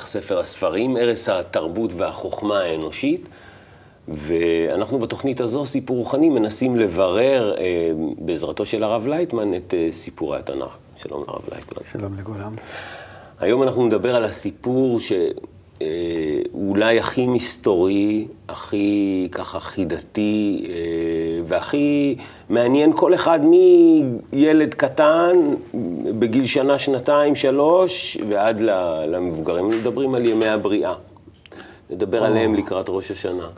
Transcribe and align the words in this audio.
התנ"ך, 0.00 0.06
ספר 0.06 0.38
הספרים, 0.38 0.96
ערש 0.96 1.28
התרבות 1.28 1.90
והחוכמה 1.96 2.60
האנושית. 2.60 3.28
ואנחנו 4.08 4.98
בתוכנית 4.98 5.40
הזו, 5.40 5.66
סיפור 5.66 5.96
רוחני, 5.96 6.28
מנסים 6.28 6.76
לברר 6.76 7.54
אה, 7.58 7.90
בעזרתו 8.18 8.66
של 8.66 8.82
הרב 8.82 9.06
לייטמן 9.06 9.54
את 9.54 9.74
אה, 9.74 9.88
סיפורי 9.92 10.38
התנ"ך. 10.38 10.76
שלום 10.96 11.24
לרב 11.28 11.42
לייטמן. 11.52 11.84
שלום 11.92 12.14
לכולם. 12.18 12.54
היום 13.40 13.62
אנחנו 13.62 13.86
נדבר 13.86 14.16
על 14.16 14.24
הסיפור 14.24 14.98
שאולי 15.00 16.94
אה, 16.96 17.00
הכי 17.00 17.26
מסתורי, 17.26 18.26
הכי 18.48 19.28
ככה 19.32 19.60
חידתי 19.60 20.66
אה, 20.68 20.74
והכי 21.50 22.16
מעניין 22.48 22.92
כל 22.94 23.14
אחד 23.14 23.40
מילד 24.32 24.74
קטן 24.74 25.36
בגיל 26.18 26.46
שנה, 26.46 26.78
שנתיים, 26.78 27.34
שלוש 27.34 28.18
ועד 28.28 28.60
למבוגרים. 29.08 29.68
מדברים 29.68 30.14
על 30.14 30.26
ימי 30.26 30.48
הבריאה. 30.48 30.94
נדבר 31.90 32.24
עליהם 32.24 32.54
לקראת 32.54 32.86
ראש 32.88 33.10
השנה. 33.10 33.48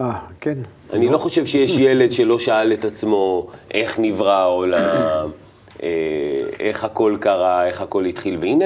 אה, 0.00 0.18
כן. 0.40 0.58
אני 0.92 1.08
לא 1.08 1.18
חושב 1.18 1.46
שיש 1.46 1.78
ילד 1.78 2.12
שלא 2.12 2.38
שאל 2.38 2.72
את 2.72 2.84
עצמו 2.84 3.46
איך 3.70 3.98
נברא 3.98 4.32
העולם, 4.32 5.28
אה, 5.82 5.88
איך 6.60 6.84
הכל 6.84 7.16
קרה, 7.20 7.66
איך 7.66 7.80
הכל 7.80 8.04
התחיל. 8.04 8.38
והנה, 8.40 8.64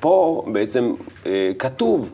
פה 0.00 0.44
בעצם 0.52 0.94
אה, 1.26 1.50
כתוב, 1.58 2.10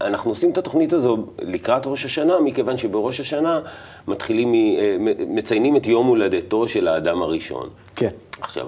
אנחנו 0.00 0.30
עושים 0.30 0.50
את 0.50 0.58
התוכנית 0.58 0.92
הזו 0.92 1.26
לקראת 1.38 1.86
ראש 1.86 2.04
השנה, 2.04 2.40
מכיוון 2.40 2.76
שבראש 2.76 3.20
השנה 3.20 3.60
מתחילים, 4.08 4.54
אה, 4.54 4.96
מציינים 5.28 5.76
את 5.76 5.86
יום 5.86 6.06
הולדתו 6.06 6.68
של 6.68 6.88
האדם 6.88 7.22
הראשון. 7.22 7.68
כן. 7.96 8.10
עכשיו, 8.40 8.66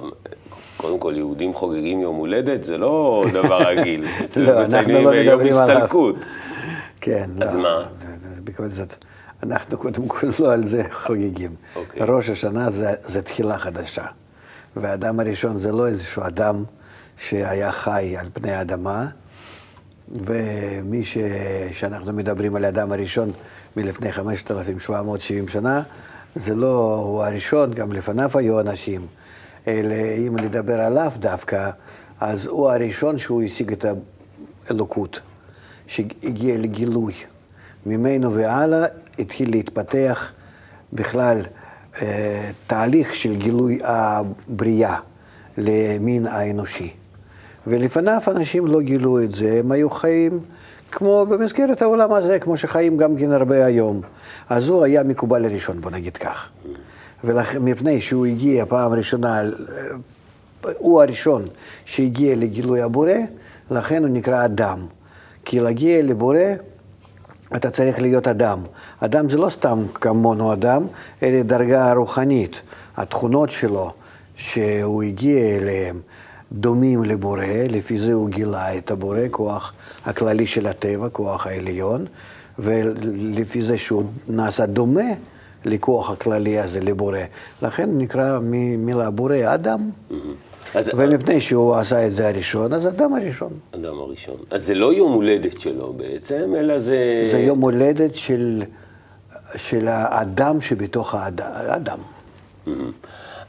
קודם 0.77 0.99
כל, 0.99 1.15
יהודים 1.17 1.55
חוגגים 1.55 2.01
יום 2.01 2.17
הולדת, 2.17 2.65
זה 2.65 2.79
לא 2.79 3.25
דבר 3.33 3.59
רגיל. 3.69 4.05
לא, 4.37 4.65
אנחנו 4.65 4.93
לא 4.93 5.13
מדברים 5.13 5.57
עליו. 5.57 5.77
הסתלקות. 5.77 6.17
כן, 7.01 7.31
לא. 7.37 7.45
אז 7.45 7.57
מה? 7.57 7.85
בכל 8.45 8.69
זאת. 8.69 8.95
אנחנו 9.43 9.79
קודם 9.79 10.09
כל 10.09 10.27
לא 10.41 10.53
על 10.53 10.65
זה 10.65 10.83
חוגגים. 10.93 11.51
Okay. 11.51 11.79
אוקיי. 11.79 12.03
ראש 12.07 12.31
השנה 12.31 12.71
זה, 12.71 12.91
זה 13.03 13.23
תחילה 13.23 13.59
חדשה. 13.59 14.05
והאדם 14.77 15.21
הראשון 15.21 15.57
זה 15.57 15.73
לא 15.73 15.87
איזשהו 15.87 16.23
אדם 16.27 16.65
שהיה 17.17 17.73
חי 17.73 18.17
על 18.19 18.27
פני 18.33 18.53
האדמה, 18.53 19.07
ומי 20.09 21.05
ש... 21.05 21.19
שאנחנו 21.73 22.13
מדברים 22.13 22.57
על 22.57 22.65
האדם 22.65 22.93
הראשון 22.93 23.33
מלפני 23.77 24.13
5,770 24.13 25.49
שנה, 25.49 25.83
זה 26.35 26.55
לא 26.55 26.95
הוא 26.95 27.25
הראשון, 27.25 27.73
גם 27.73 27.93
לפניו 27.93 28.31
היו 28.35 28.61
אנשים. 28.61 29.07
אלא 29.67 29.95
אם 30.27 30.37
לדבר 30.37 30.81
עליו 30.81 31.13
דווקא, 31.17 31.71
אז 32.21 32.47
הוא 32.47 32.71
הראשון 32.71 33.19
שהוא 33.19 33.43
השיג 33.43 33.73
את 33.73 33.85
האלוקות, 34.69 35.21
שהגיע 35.87 36.59
לגילוי. 36.59 37.15
ממנו 37.87 38.35
והלאה 38.35 38.87
התחיל 39.19 39.51
להתפתח 39.51 40.33
בכלל 40.93 41.43
אה, 42.03 42.51
תהליך 42.67 43.15
של 43.15 43.37
גילוי 43.37 43.81
הבריאה 43.85 44.99
למין 45.59 46.27
האנושי. 46.27 46.95
ולפניו 47.67 48.21
אנשים 48.29 48.67
לא 48.67 48.81
גילו 48.81 49.23
את 49.23 49.31
זה, 49.31 49.59
הם 49.59 49.73
היו 49.73 49.91
חיים 49.91 50.41
כמו 50.93 51.27
במסגרת 51.29 51.83
העולם 51.83 52.13
הזה, 52.13 52.39
כמו 52.39 52.57
שחיים 52.57 52.97
גם 52.97 53.17
כן 53.17 53.33
הרבה 53.33 53.65
היום. 53.65 54.01
אז 54.49 54.69
הוא 54.69 54.85
היה 54.85 55.03
מקובל 55.03 55.45
הראשון, 55.45 55.81
בוא 55.81 55.91
נגיד 55.91 56.17
כך. 56.17 56.49
ומפני 57.25 58.01
שהוא 58.01 58.27
הגיע 58.27 58.67
פעם 58.67 58.93
ראשונה, 58.93 59.43
אה, 59.43 59.49
הוא 60.79 61.03
הראשון 61.03 61.47
שהגיע 61.85 62.37
לגילוי 62.37 62.83
הבורא, 62.83 63.13
לכן 63.71 64.03
הוא 64.03 64.11
נקרא 64.11 64.45
אדם. 64.45 64.87
כי 65.45 65.61
להגיע 65.61 66.03
לבורא 66.03 66.39
אתה 67.57 67.71
צריך 67.71 68.01
להיות 68.01 68.29
אדם. 68.29 68.63
אדם 69.01 69.29
זה 69.29 69.39
לא 69.39 69.49
סתם 69.49 69.85
כמונו 69.95 70.53
אדם, 70.53 70.87
אלא 71.23 71.43
דרגה 71.43 71.93
רוחנית. 71.93 72.63
התכונות 72.97 73.51
שלו, 73.51 73.93
שהוא 74.37 75.03
הגיע 75.03 75.57
אליהן, 75.57 75.97
דומים 76.55 77.05
לבורא, 77.05 77.45
לפי 77.71 77.99
זה 77.99 78.13
הוא 78.13 78.29
גילה 78.29 78.79
את 78.79 78.91
הבורא, 78.91 79.19
כוח 79.31 79.73
הכללי 80.05 80.47
של 80.47 80.67
הטבע, 80.67 81.09
כוח 81.09 81.47
העליון, 81.47 82.07
ולפי 82.59 83.63
זה 83.63 83.79
שהוא 83.79 84.05
נעשה 84.29 84.67
דומה 84.67 85.11
לכוח 85.65 86.11
הכללי 86.11 86.59
הזה, 86.59 86.81
לבורא. 86.81 87.19
לכן 87.63 87.91
נקרא 87.99 88.39
מילה 88.79 89.11
בורא 89.11 89.37
אדם. 89.45 89.91
Mm-hmm. 90.11 90.15
אז... 90.75 90.91
ומפני 90.97 91.41
שהוא 91.41 91.75
עשה 91.75 92.07
את 92.07 92.13
זה 92.13 92.29
הראשון, 92.29 92.73
אז 92.73 92.89
אדם 92.89 93.15
הראשון. 93.15 93.53
אדם 93.75 93.99
הראשון. 93.99 94.37
אז 94.51 94.67
זה 94.67 94.75
לא 94.75 94.95
יום 94.95 95.13
הולדת 95.13 95.61
שלו 95.61 95.93
בעצם, 95.93 96.55
אלא 96.59 96.79
זה... 96.79 97.29
זה 97.31 97.39
יום 97.39 97.61
הולדת 97.61 98.15
של, 98.15 98.63
של 99.57 99.89
האדם 99.89 100.61
שבתוך 100.61 101.15
האדם. 101.15 101.99
Mm-hmm. 101.99 102.71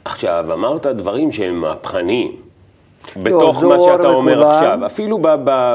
עכשיו, 0.04 0.46
אמרת 0.52 0.86
דברים 0.86 1.32
שהם 1.32 1.60
מהפכניים. 1.60 2.35
בתוך 3.22 3.62
מה 3.62 3.78
שאתה 3.80 4.08
אומר 4.08 4.40
לכולם. 4.40 4.54
עכשיו, 4.54 4.86
אפילו 4.86 5.18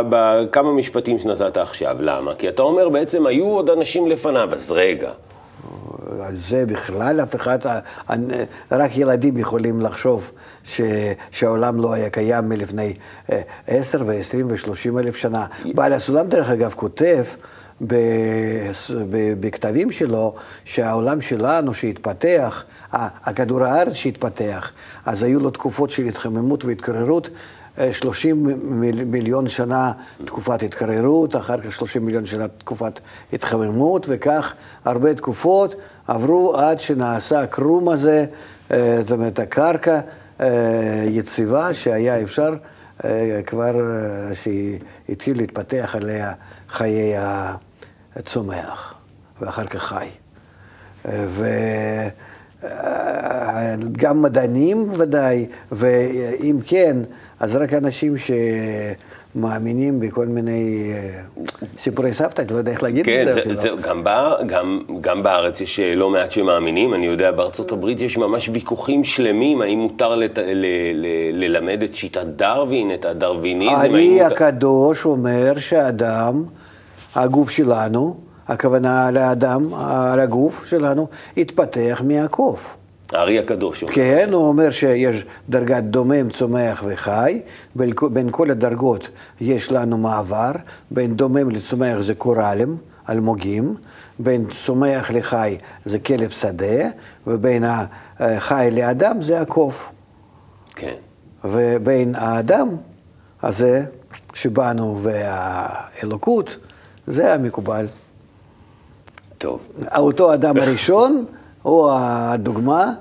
בכמה 0.10 0.72
משפטים 0.72 1.20
שנתת 1.20 1.58
עכשיו, 1.58 1.96
למה? 2.00 2.34
כי 2.34 2.50
אתה 2.50 2.62
אומר 2.62 2.90
בעצם 2.90 3.26
היו 3.26 3.46
עוד 3.46 3.70
אנשים 3.70 4.08
לפניו, 4.08 4.50
אז 4.54 4.72
רגע, 4.72 5.10
על 6.22 6.38
זה 6.38 6.66
בכלל 6.66 7.22
אף 7.22 7.36
אחד, 7.36 7.60
רק 8.72 8.98
ילדים 8.98 9.38
יכולים 9.38 9.82
לחשוב 9.82 10.32
ש, 10.64 10.82
שהעולם 11.32 11.82
לא 11.82 11.94
היה 11.94 12.10
קיים 12.10 12.50
מלפני 12.50 12.94
אה, 13.32 13.42
עשר 13.68 14.00
ועשרים 14.06 14.48
ושלושים 14.50 14.98
אלף 14.98 15.16
שנה. 15.16 15.46
בעל 15.76 15.94
הסולם, 15.94 16.28
דרך 16.28 16.50
אגב, 16.50 16.74
כותב 16.74 17.24
בכתבים 19.40 19.92
שלו 19.92 20.34
שהעולם 20.66 21.22
שלנו 21.22 21.74
שהתפתח, 21.74 22.64
הכדור 22.92 23.64
הארץ 23.64 23.94
שהתפתח, 23.94 24.72
אז 25.06 25.24
היו 25.24 25.40
לו 25.40 25.50
תקופות 25.50 25.90
של 25.90 26.06
התחממות 26.06 26.66
והתקררות 26.66 27.30
30 27.92 28.48
מיליון 29.06 29.48
שנה 29.48 29.92
תקופת 30.26 30.64
התקררות, 30.64 31.36
אחר 31.36 31.62
כך 31.62 31.72
30 31.72 32.06
מיליון 32.06 32.26
שנה 32.26 32.48
תקופת 32.48 33.00
התחממות, 33.34 34.06
וכך 34.10 34.54
הרבה 34.86 35.14
תקופות 35.14 35.76
עברו 36.08 36.58
עד 36.58 36.80
שנעשה 36.80 37.42
הקרום 37.42 37.90
הזה, 37.90 38.26
אה, 38.72 38.98
זאת 39.02 39.12
אומרת, 39.12 39.40
הקרקע 39.40 40.00
אה, 40.42 41.06
יציבה, 41.08 41.74
שהיה 41.74 42.22
אפשר 42.22 42.54
אה, 43.06 43.42
כבר, 43.46 43.76
שהתחיל 44.34 45.38
להתפתח 45.38 45.96
עליה 45.96 46.34
חיי 46.70 47.14
הצומח, 48.16 48.96
ואחר 49.42 49.64
כך 49.64 49.84
חי. 49.84 50.08
וגם 53.80 54.22
מדענים 54.22 54.90
ודאי, 54.98 55.46
ואם 55.72 56.60
כן, 56.66 56.98
אז 57.40 57.56
רק 57.56 57.74
אנשים 57.74 58.16
שמאמינים 58.18 60.00
בכל 60.00 60.26
מיני 60.26 60.92
אה, 60.94 61.10
סיפורי 61.78 62.14
סבתא, 62.14 62.42
אני 62.42 62.50
לא 62.52 62.58
יודע 62.58 62.72
איך 62.72 62.84
להגיד 62.84 63.06
כן, 63.06 63.26
את 63.28 63.34
זה. 63.34 63.42
כן, 63.42 63.56
זה, 63.56 63.70
גם, 63.82 64.04
בא, 64.04 64.36
גם, 64.46 64.82
גם 65.02 65.24
בארץ 65.24 65.62
יש 65.62 65.80
אה, 65.80 65.96
לא 65.96 66.10
מעט 66.10 66.32
שמאמינים, 66.32 66.94
אני 66.94 67.06
יודע, 67.06 67.32
בארצות 67.32 67.72
הברית 67.72 68.02
יש 68.02 68.18
ממש 68.18 68.50
ויכוחים 68.54 69.04
שלמים, 69.04 69.62
האם 69.62 69.80
מותר 69.80 70.16
לת, 70.16 70.38
ל, 70.38 70.66
ל, 70.94 71.06
ללמד 71.34 71.84
את 71.84 71.96
שיטת 71.96 72.26
דרווין, 72.26 72.94
את 72.94 73.06
הדרוויניזם. 73.06 73.72
הארי 73.72 74.22
הקדוש 74.22 75.06
אומר 75.06 75.58
שאדם, 75.58 76.44
הגוף 77.16 77.50
שלנו, 77.50 78.18
הכוונה 78.48 79.12
לאדם, 79.12 79.74
על 79.74 80.20
הגוף 80.20 80.66
שלנו, 80.66 81.08
התפתח 81.38 82.02
מהקוף. 82.06 82.78
הארי 83.12 83.40
הקדוש. 83.40 83.84
כן, 83.84 84.30
הוא 84.34 84.48
אומר 84.48 84.70
שיש 84.70 85.26
דרגת 85.50 85.84
דומם, 85.84 86.30
צומח 86.30 86.84
וחי, 86.88 87.42
בין, 87.76 87.94
בין 88.14 88.28
כל 88.32 88.52
הדרגות 88.52 89.10
יש 89.42 89.72
לנו 89.72 89.98
מעבר, 89.98 90.52
בין 90.92 91.16
דומם 91.16 91.50
לצומח 91.50 92.00
זה 92.00 92.16
קורלים, 92.16 92.78
אלמוגים, 93.10 93.76
בין 94.20 94.46
צומח 94.66 95.12
לחי 95.12 95.58
זה 95.86 96.00
כלב 96.00 96.30
שדה, 96.30 96.90
ובין 97.28 97.64
החי 98.20 98.70
לאדם 98.72 99.22
זה 99.22 99.42
הקוף. 99.42 99.92
כן. 100.76 100.96
ובין 101.44 102.16
האדם 102.16 102.70
הזה 103.44 103.86
שבאנו 104.34 105.00
והאלוקות, 105.02 106.58
זה 107.08 107.34
המקובל. 107.34 107.88
טוב. 109.38 109.60
אותו 109.98 110.34
אדם 110.34 110.58
הראשון 110.58 111.26
הוא 111.62 111.92
הדוגמה 111.94 112.94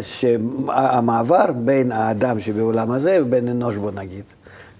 שהמעבר 0.00 1.52
בין 1.54 1.92
האדם 1.92 2.40
שבעולם 2.40 2.90
הזה 2.90 3.18
ובין 3.22 3.48
אנוש, 3.48 3.76
בוא 3.76 3.90
נגיד. 3.90 4.24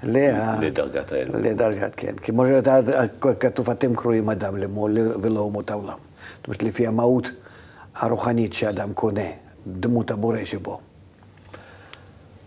לה... 0.03 0.61
לדרגת 0.61 1.12
האלוהים. 1.12 1.44
לדרגת, 1.44 1.94
כן. 1.97 2.12
כמו 2.23 2.44
שכתוב, 2.47 3.71
אתם 3.71 3.94
קרואים 3.94 4.31
אדם 4.31 4.56
למול 4.56 4.99
ולא 5.23 5.41
אומות 5.41 5.70
העולם. 5.70 5.99
זאת 6.37 6.47
אומרת, 6.47 6.62
לפי 6.62 6.87
המהות 6.87 7.31
הרוחנית 7.94 8.53
שאדם 8.53 8.93
קונה, 8.93 9.29
דמות 9.67 10.11
הבורא 10.11 10.44
שבו. 10.44 10.81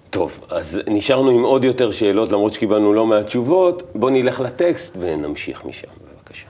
טוב, 0.09 0.39
אז 0.50 0.81
נשארנו 0.88 1.30
עם 1.30 1.44
עוד 1.44 1.63
יותר 1.63 1.92
שאלות, 1.92 2.31
למרות 2.31 2.54
שקיבלנו 2.54 2.94
לא 2.94 3.06
מעט 3.06 3.25
תשובות. 3.25 3.83
בואו 3.95 4.12
נלך 4.12 4.39
לטקסט 4.39 4.98
ונמשיך 5.00 5.65
משם, 5.65 5.88
בבקשה. 5.88 6.48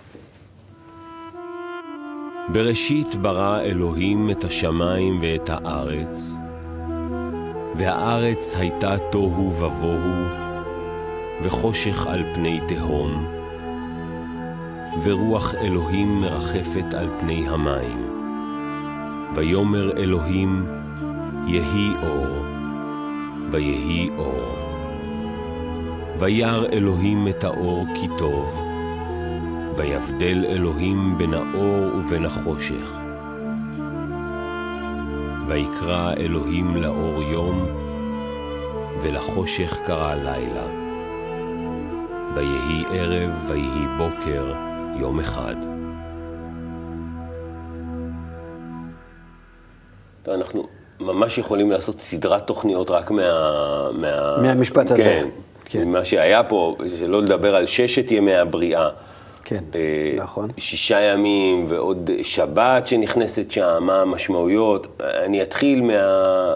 בראשית 2.50 3.16
ברא 3.16 3.62
אלוהים 3.62 4.32
את 4.32 4.44
השמיים 4.44 5.20
ואת 5.22 5.50
הארץ, 5.50 6.38
והארץ 7.76 8.56
הייתה 8.58 8.96
תוהו 9.12 9.52
ובוהו, 9.52 10.24
וחושך 11.44 12.08
על 12.08 12.24
פני 12.34 12.60
תהום, 12.68 13.28
ורוח 15.04 15.56
אלוהים 15.56 16.22
מרחפת 16.22 16.94
על 16.94 17.08
פני 17.20 17.50
המים. 17.50 18.08
ויאמר 19.36 19.98
אלוהים, 19.98 20.66
יהי 21.48 21.90
אור. 22.04 22.57
ויהי 23.52 24.10
אור. 24.18 24.68
וירא 26.20 26.66
אלוהים 26.72 27.28
את 27.28 27.44
האור 27.44 27.86
כי 27.96 28.08
טוב, 28.18 28.64
ויבדל 29.76 30.46
אלוהים 30.46 31.18
בין 31.18 31.34
האור 31.34 31.98
ובין 31.98 32.26
החושך. 32.26 32.98
ויקרא 35.48 36.14
אלוהים 36.14 36.76
לאור 36.76 37.24
יום, 37.24 37.66
ולחושך 39.02 39.78
קרא 39.86 40.16
לילה. 40.16 40.68
ויהי 42.36 42.86
ערב 42.90 43.32
ויהי 43.48 43.88
בוקר 43.98 44.54
יום 45.00 45.20
אחד. 45.20 45.56
אנחנו 50.28 50.77
ממש 51.00 51.38
יכולים 51.38 51.72
לעשות 51.72 52.00
סדרת 52.00 52.48
תוכניות 52.48 52.92
רק 52.92 53.12
מה... 53.12 53.22
מה... 53.92 54.38
מהמשפט 54.42 54.92
הזה. 54.92 55.04
כן, 55.04 55.28
כן. 55.66 55.88
ממה 55.88 56.06
שהיה 56.06 56.44
פה, 56.44 56.76
שלא 57.00 57.22
לדבר 57.22 57.56
על 57.56 57.66
ששת 57.66 58.12
ימי 58.12 58.36
הבריאה. 58.36 58.90
כן, 59.44 59.64
אה, 59.76 60.14
נכון. 60.18 60.50
שישה 60.58 61.02
ימים 61.02 61.66
ועוד 61.70 62.12
שבת 62.24 62.88
שנכנסת 62.88 63.52
שם, 63.52 63.78
מה 63.82 64.02
המשמעויות. 64.02 65.02
אני 65.26 65.42
אתחיל 65.42 65.82
מה... 65.82 66.56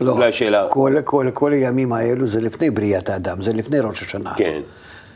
לא, 0.00 0.12
אולי 0.12 0.32
שאלה... 0.32 0.66
כל, 0.68 0.96
כל, 1.04 1.26
כל 1.34 1.52
הימים 1.52 1.92
האלו 1.92 2.28
זה 2.28 2.40
לפני 2.40 2.70
בריאת 2.70 3.08
האדם, 3.08 3.42
זה 3.42 3.52
לפני 3.52 3.80
ראש 3.80 4.02
השנה. 4.02 4.34
כן, 4.36 4.60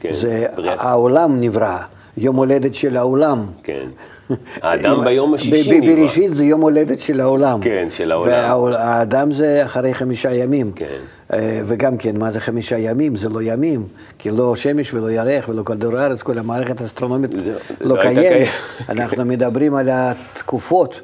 כן. 0.01 0.13
זה, 0.13 0.47
בריאת... 0.57 0.79
העולם 0.81 1.41
נברא. 1.41 1.79
יום 2.17 2.37
הולדת 2.37 2.75
של 2.75 2.97
העולם. 2.97 3.47
כן. 3.63 3.87
האדם 4.63 5.05
ביום 5.05 5.35
השישי 5.35 5.81
נברא. 5.81 5.95
בראשית 5.95 6.35
זה 6.35 6.45
יום 6.45 6.61
הולדת 6.61 6.99
של 6.99 7.21
העולם. 7.21 7.61
כן, 7.61 7.87
של 7.91 8.13
העולם. 8.13 8.73
והאדם 8.73 9.33
זה 9.33 9.65
אחרי 9.65 9.95
חמישה 9.95 10.35
ימים. 10.35 10.73
כן. 10.73 10.87
אה, 11.33 11.61
וגם 11.65 11.97
כן, 11.97 12.17
מה 12.17 12.31
זה 12.31 12.41
חמישה 12.41 12.79
ימים? 12.79 13.17
זה 13.17 13.29
לא 13.29 13.43
ימים, 13.43 13.87
כי 14.19 14.31
לא 14.31 14.57
שמש 14.57 14.95
ולא 14.95 15.11
ירח 15.11 15.49
ולא 15.49 15.63
כדור 15.63 15.97
הארץ, 15.97 16.23
כל 16.23 16.39
המערכת 16.39 16.81
האסטרונומית 16.81 17.35
לא, 17.35 17.41
לא 17.81 18.03
קיימת. 18.03 18.49
אנחנו 18.89 19.25
מדברים 19.25 19.75
על 19.75 19.89
התקופות 19.93 21.01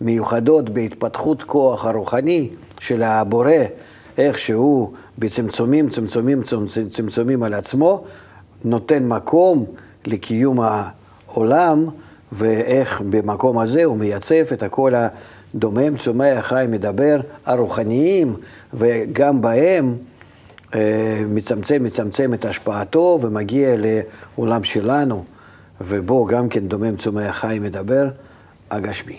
מיוחדות 0.00 0.70
בהתפתחות 0.70 1.42
כוח 1.42 1.86
הרוחני 1.86 2.48
של 2.80 3.02
הבורא, 3.02 3.50
איך 4.18 4.38
שהוא 4.38 4.92
בצמצומים, 5.18 5.88
צמצומים, 5.88 6.42
צמצומים 6.90 7.42
על 7.42 7.54
עצמו, 7.54 8.04
נותן 8.64 9.08
מקום 9.08 9.66
לקיום 10.06 10.58
העולם, 10.60 11.86
ואיך 12.32 13.02
במקום 13.10 13.58
הזה 13.58 13.84
הוא 13.84 13.96
מייצב 13.96 14.52
את 14.52 14.62
הכל 14.62 14.92
הדומם, 14.94 15.96
צומח, 15.96 16.46
חי, 16.46 16.64
מדבר, 16.68 17.20
הרוחניים, 17.46 18.36
וגם 18.74 19.40
בהם 19.40 19.96
אה, 20.74 21.22
מצמצם, 21.28 21.82
מצמצם 21.82 22.34
את 22.34 22.44
השפעתו 22.44 23.18
ומגיע 23.22 23.74
לעולם 23.78 24.64
שלנו, 24.64 25.24
ובו 25.80 26.26
גם 26.26 26.48
כן 26.48 26.68
דומם, 26.68 26.96
צומח, 26.96 27.36
חי, 27.36 27.58
מדבר, 27.60 28.08
הגשמי. 28.70 29.18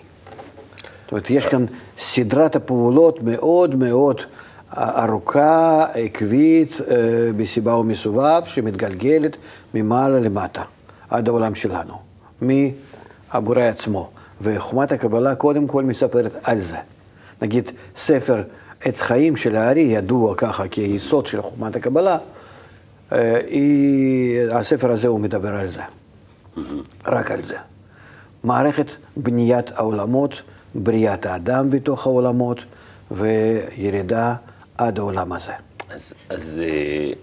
זאת 1.04 1.12
אומרת, 1.12 1.30
יש 1.30 1.46
כאן 1.46 1.66
סדרת 2.00 2.56
הפעולות 2.56 3.24
מאוד 3.24 3.76
מאוד 3.76 4.22
ארוכה, 4.78 5.86
עקבית, 5.94 6.78
אה, 6.92 7.78
ומסובב, 7.80 8.42
שמתגלגלת 8.46 9.38
ממעלה 9.74 10.20
למטה, 10.20 10.62
עד 11.14 11.28
העולם 11.28 11.56
שלנו, 11.56 11.94
מהבורא 12.42 13.62
עצמו. 13.62 14.10
וחומת 14.42 14.92
הקבלה 14.92 15.36
קודם 15.36 15.68
כל 15.68 15.84
מספרת 15.84 16.36
על 16.44 16.60
זה. 16.60 16.78
נגיד, 17.42 17.72
ספר 17.98 18.44
עץ 18.82 19.02
חיים 19.02 19.36
של 19.36 19.56
הארי, 19.56 19.82
ידוע 19.82 20.36
ככה 20.36 20.68
כיסוד 20.68 21.26
של 21.26 21.42
חומת 21.42 21.76
הקבלה, 21.76 22.18
אה, 23.12 23.40
היא, 23.48 24.42
הספר 24.52 24.92
הזה 24.92 25.08
הוא 25.08 25.20
מדבר 25.20 25.56
על 25.56 25.68
זה, 25.68 25.82
רק 27.06 27.32
על 27.32 27.42
זה. 27.42 27.58
מערכת 28.44 28.92
בניית 29.18 29.72
העולמות, 29.76 30.42
בריאת 30.76 31.26
האדם 31.26 31.70
בתוך 31.70 32.08
העולמות 32.08 32.66
וירידה 33.12 34.36
עד 34.78 35.00
העולם 35.00 35.34
הזה. 35.34 35.54
אז, 35.90 36.14
אז 36.30 36.62
אה, 36.64 37.14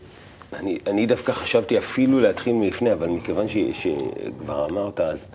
אני, 0.58 0.79
אני 0.87 1.06
דווקא 1.06 1.32
חשבתי 1.32 1.79
אפילו 1.79 2.20
להתחיל 2.20 2.55
מלפני, 2.55 2.93
אבל 2.93 3.08
מכיוון 3.08 3.49
ש, 3.49 3.56
שכבר 3.73 4.67
אמרת, 4.67 5.00
אז 5.00 5.29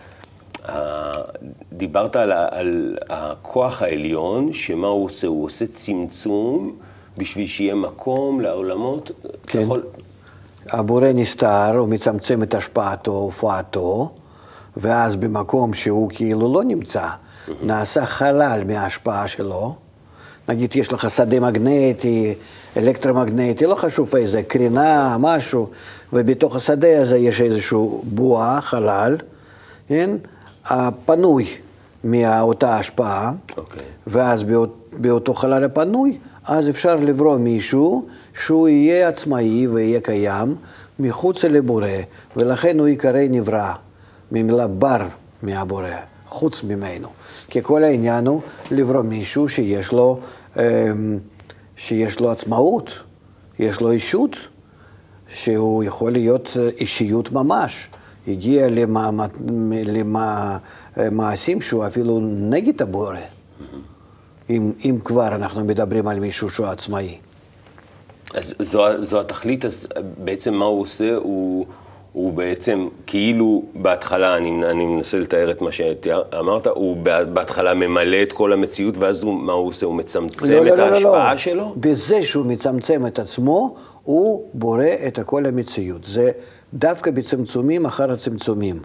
אה, 0.70 1.12
דיברת 1.74 2.16
על, 2.16 2.32
על 2.32 2.98
הכוח 3.10 3.82
העליון, 3.82 4.54
שמה 4.54 4.88
הוא 4.88 5.06
עושה? 5.06 5.28
הוא 5.28 5.46
עושה 5.46 5.66
צמצום 5.68 6.76
בשביל 7.18 7.48
שיהיה 7.48 7.76
מקום 7.76 8.42
לעולמות. 8.42 9.12
כן. 9.48 9.62
יכול... 9.62 9.84
הבורא 10.70 11.08
נסתר, 11.14 11.78
הוא 11.78 11.90
מצמצם 11.90 12.44
את 12.44 12.54
השפעתו, 12.54 13.12
הופעתו, 13.12 14.10
ואז 14.78 15.16
במקום 15.16 15.74
שהוא 15.74 16.10
כאילו 16.14 16.54
לא 16.54 16.64
נמצא, 16.64 17.08
נעשה 17.62 18.06
חלל 18.06 18.62
מההשפעה 18.68 19.28
שלו. 19.28 19.76
נגיד 20.50 20.76
יש 20.76 20.94
לך 20.94 21.12
שדה 21.12 21.40
מגנטי, 21.40 22.34
אלקטרומגנטי, 22.78 23.66
לא 23.66 23.76
חשוב 23.76 24.16
איזה, 24.16 24.44
קרינה, 24.44 25.18
משהו, 25.20 25.70
ובתוך 26.14 26.56
השדה 26.56 27.02
הזה 27.02 27.18
יש 27.18 27.42
איזשהו 27.42 28.02
בועה, 28.06 28.62
חלל, 28.62 29.18
כן? 29.88 30.10
הפנוי 30.66 31.48
מאותה 32.04 32.78
השפעה, 32.78 33.32
okay. 33.32 33.58
אוקיי. 33.58 33.84
ואז 34.08 34.44
באות, 34.44 34.90
באותו 34.94 35.34
חלל 35.34 35.64
הפנוי, 35.64 36.18
אז 36.46 36.70
אפשר 36.70 36.96
לברוא 36.96 37.38
מישהו 37.38 38.08
שהוא 38.44 38.68
יהיה 38.68 39.08
עצמאי 39.08 39.68
ויהיה 39.68 40.00
קיים 40.00 40.56
מחוץ 41.00 41.46
לבורא, 41.46 41.88
ולכן 42.36 42.80
הוא 42.80 42.88
ייקרא 42.88 43.22
נברא, 43.30 43.74
ממילה 44.32 44.68
בר 44.68 45.08
מהבורא, 45.44 45.90
חוץ 46.30 46.64
ממנו. 46.64 47.08
כי 47.48 47.60
כל 47.64 47.84
העניין 47.84 48.28
הוא 48.28 48.42
לברוא 48.72 49.02
מישהו 49.02 49.50
שיש 49.50 49.92
לו, 49.92 50.20
אמ, 50.58 50.62
שיש 51.78 52.20
לו 52.20 52.32
עצמאות, 52.32 52.92
יש 53.60 53.82
לו 53.82 53.92
אישות, 53.92 54.36
שהוא 55.28 55.84
יכול 55.84 56.12
להיות 56.12 56.58
אישיות 56.80 57.32
ממש. 57.32 57.90
הגיע 58.28 58.68
למעשים 60.98 61.62
שהוא 61.62 61.86
אפילו 61.86 62.20
נגד 62.24 62.82
הבורא, 62.82 63.18
אם, 64.50 64.72
אם 64.86 65.00
כבר 65.04 65.28
אנחנו 65.28 65.66
מדברים 65.66 66.08
על 66.08 66.20
מישהו 66.20 66.50
שהוא 66.50 66.68
עצמאי. 66.68 67.18
אז 68.34 68.54
זו, 68.60 69.04
זו 69.04 69.20
התכלית, 69.20 69.66
אז 69.66 69.88
בעצם 70.24 70.54
מה 70.54 70.66
הוא 70.66 70.82
עושה? 70.82 71.16
הוא... 71.16 71.66
הוא 72.16 72.34
בעצם, 72.34 72.88
כאילו 73.08 73.64
בהתחלה, 73.76 74.38
אני, 74.38 74.66
אני 74.66 74.86
מנסה 74.86 75.18
לתאר 75.18 75.52
את 75.52 75.62
מה 75.62 75.72
שאמרת, 75.72 76.68
הוא 76.68 76.98
בהתחלה 77.34 77.74
ממלא 77.74 78.24
את 78.24 78.34
כל 78.34 78.54
המציאות, 78.54 78.98
ואז 78.98 79.24
הוא, 79.24 79.34
מה 79.34 79.54
הוא 79.54 79.68
עושה? 79.68 79.86
הוא 79.86 79.96
מצמצם 79.96 80.52
לא, 80.52 80.58
את 80.58 80.78
לא, 80.78 80.78
לא, 80.78 80.88
לא 80.88 80.96
ההשפעה 80.96 81.32
לא. 81.32 81.38
שלו? 81.38 81.74
בזה 81.78 82.24
שהוא 82.24 82.46
מצמצם 82.46 83.08
את 83.08 83.20
עצמו, 83.20 83.76
הוא 84.04 84.50
בורא 84.54 84.86
את 85.08 85.20
כל 85.20 85.46
המציאות. 85.46 86.04
זה 86.04 86.32
דווקא 86.74 87.12
בצמצומים 87.12 87.86
אחר 87.86 88.12
הצמצומים. 88.12 88.80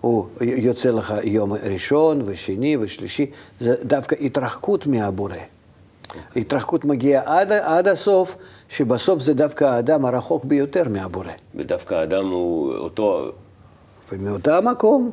הוא 0.00 0.26
יוצא 0.40 0.90
לך 0.90 1.14
יום 1.24 1.52
ראשון 1.52 2.20
ושני 2.24 2.76
ושלישי, 2.76 3.26
זה 3.60 3.74
דווקא 3.84 4.16
התרחקות 4.20 4.86
מהבורא. 4.86 5.36
התרחקות 6.36 6.84
מגיעה 6.84 7.22
עד, 7.40 7.52
עד 7.52 7.88
הסוף, 7.88 8.36
שבסוף 8.68 9.20
זה 9.20 9.34
דווקא 9.34 9.64
האדם 9.64 10.04
הרחוק 10.04 10.44
ביותר 10.44 10.82
מהבורא. 10.88 11.28
ודווקא 11.54 11.94
האדם 11.94 12.28
הוא 12.28 12.74
אותו... 12.74 13.32
ומאותו 14.12 14.50
המקום, 14.50 15.10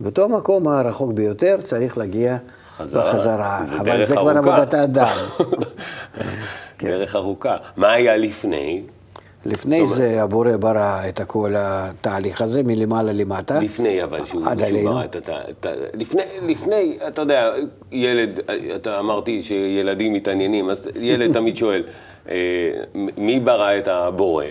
מאותו 0.00 0.24
המקום 0.24 0.68
הרחוק 0.68 1.12
ביותר 1.12 1.56
צריך 1.62 1.98
להגיע 1.98 2.36
חזרה. 2.76 3.12
בחזרה. 3.12 3.60
זה 3.68 3.80
אבל 3.80 4.04
זה 4.04 4.16
כבר 4.16 4.38
עבודת 4.38 4.74
האדם. 4.74 5.16
כן. 6.78 6.88
דרך 6.88 7.16
ארוכה. 7.16 7.56
מה 7.76 7.92
היה 7.92 8.16
לפני? 8.16 8.82
לפני 9.46 9.86
זה 9.86 10.22
הבורא 10.22 10.56
ברא 10.56 11.08
את 11.08 11.20
כל 11.26 11.54
התהליך 11.56 12.42
הזה 12.42 12.62
מלמעלה 12.62 13.12
למטה. 13.12 13.58
לפני 13.58 14.04
אבל, 14.04 14.24
שהוא, 14.24 14.42
עד 14.46 14.58
שהוא 14.58 14.68
עלינו. 14.68 14.90
ברא 14.90 15.04
את 15.04 15.28
ה... 15.28 15.50
את 15.50 15.66
ה- 15.66 15.70
לפני, 15.94 16.22
לפני, 16.42 16.98
אתה 17.08 17.22
יודע, 17.22 17.50
ילד, 17.92 18.40
אתה 18.76 18.98
אמרתי 18.98 19.42
שילדים 19.42 20.12
מתעניינים, 20.12 20.70
אז 20.70 20.88
ילד 21.00 21.32
תמיד 21.38 21.56
שואל, 21.56 21.84
אה, 22.28 22.34
מי 23.16 23.40
ברא 23.40 23.78
את 23.78 23.88
הבורא? 23.88 24.44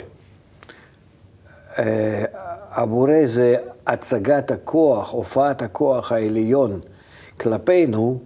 אה, 1.80 2.24
הבורא 2.72 3.26
זה 3.26 3.56
הצגת 3.88 4.52
הכוח, 4.52 5.12
הופעת 5.12 5.62
הכוח 5.62 6.12
העליון 6.12 6.80
כלפינו, 7.40 8.20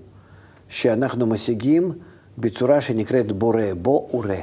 שאנחנו 0.70 1.28
משיגים 1.28 1.92
בצורה 2.38 2.82
שנקראת 2.82 3.32
בורא, 3.32 3.64
בוא 3.82 4.16
וראה. 4.16 4.42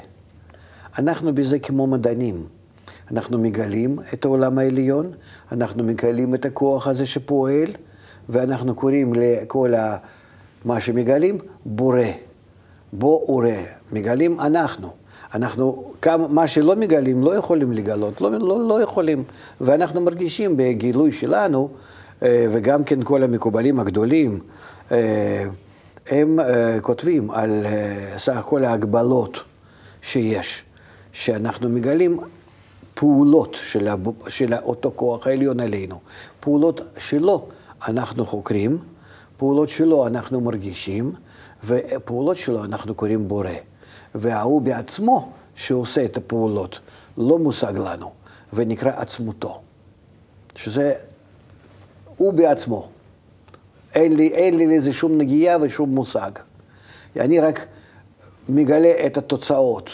אנחנו 0.98 1.34
בזה 1.34 1.58
כמו 1.58 1.86
מדענים. 1.86 2.46
אנחנו 3.10 3.38
מגלים 3.38 3.98
את 4.14 4.24
העולם 4.24 4.58
העליון, 4.58 5.12
אנחנו 5.52 5.84
מגלים 5.84 6.34
את 6.34 6.44
הכוח 6.44 6.86
הזה 6.86 7.06
שפועל, 7.06 7.68
ואנחנו 8.28 8.74
קוראים 8.74 9.12
לכל 9.14 9.74
ה... 9.74 9.96
מה 10.64 10.80
שמגלים 10.80 11.38
בורא. 11.64 12.02
בוא 12.92 13.30
וראה. 13.30 13.64
מגלים 13.92 14.40
אנחנו. 14.40 14.90
אנחנו, 15.34 15.92
כמה, 16.02 16.28
מה 16.28 16.46
שלא 16.46 16.76
מגלים 16.76 17.22
לא 17.22 17.34
יכולים 17.34 17.72
לגלות, 17.72 18.20
לא, 18.20 18.30
לא, 18.30 18.68
לא 18.68 18.82
יכולים. 18.82 19.24
ואנחנו 19.60 20.00
מרגישים 20.00 20.56
בגילוי 20.56 21.12
שלנו, 21.12 21.68
אה, 22.22 22.46
וגם 22.50 22.84
כן 22.84 23.02
כל 23.02 23.22
המקובלים 23.22 23.80
הגדולים, 23.80 24.40
אה, 24.92 25.44
הם 26.06 26.40
אה, 26.40 26.80
כותבים 26.80 27.30
על 27.30 27.64
סך 28.18 28.36
הכל 28.36 28.64
ההגבלות 28.64 29.40
שיש, 30.02 30.64
שאנחנו 31.12 31.68
מגלים 31.68 32.20
פעולות 32.94 33.56
של, 33.60 33.88
הב... 33.88 34.28
של 34.28 34.54
אותו 34.54 34.92
כוח 34.96 35.26
העליון 35.26 35.60
עלינו. 35.60 36.00
פעולות 36.40 36.80
שלו 36.98 37.48
אנחנו 37.88 38.26
חוקרים, 38.26 38.78
פעולות 39.36 39.68
שלו 39.68 40.06
אנחנו 40.06 40.40
מרגישים, 40.40 41.12
ופעולות 41.64 42.36
שלו 42.36 42.64
אנחנו 42.64 42.94
קוראים 42.94 43.28
בורא. 43.28 43.50
וההוא 44.14 44.62
בעצמו 44.62 45.32
שעושה 45.54 46.04
את 46.04 46.16
הפעולות 46.16 46.80
לא 47.18 47.38
מושג 47.38 47.76
לנו, 47.76 48.12
ונקרא 48.52 48.90
עצמותו. 48.90 49.60
שזה 50.56 50.94
הוא 52.16 52.32
בעצמו. 52.32 52.88
אין 53.94 54.16
לי, 54.16 54.28
אין 54.28 54.56
לי 54.56 54.76
לזה 54.76 54.92
שום 54.92 55.18
נגיעה 55.18 55.56
ושום 55.60 55.90
מושג. 55.90 56.30
אני 57.16 57.40
רק 57.40 57.66
מגלה 58.48 59.06
את 59.06 59.16
התוצאות, 59.16 59.90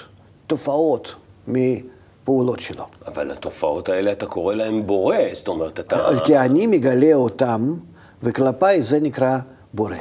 תופעות 0.48 1.14
מפעולות 1.48 2.60
שלו. 2.60 2.84
אבל 3.06 3.30
התופעות 3.30 3.88
האלה, 3.88 4.12
אתה 4.12 4.26
קורא 4.26 4.54
להן 4.54 4.86
בורא, 4.86 5.16
זאת 5.32 5.48
אומרת, 5.48 5.80
אתה... 5.80 6.08
כי 6.24 6.38
אני 6.38 6.66
מגלה 6.66 7.14
אותם, 7.14 7.74
וכלפיי 8.22 8.82
זה 8.82 9.00
נקרא 9.00 9.38
בורא. 9.74 9.96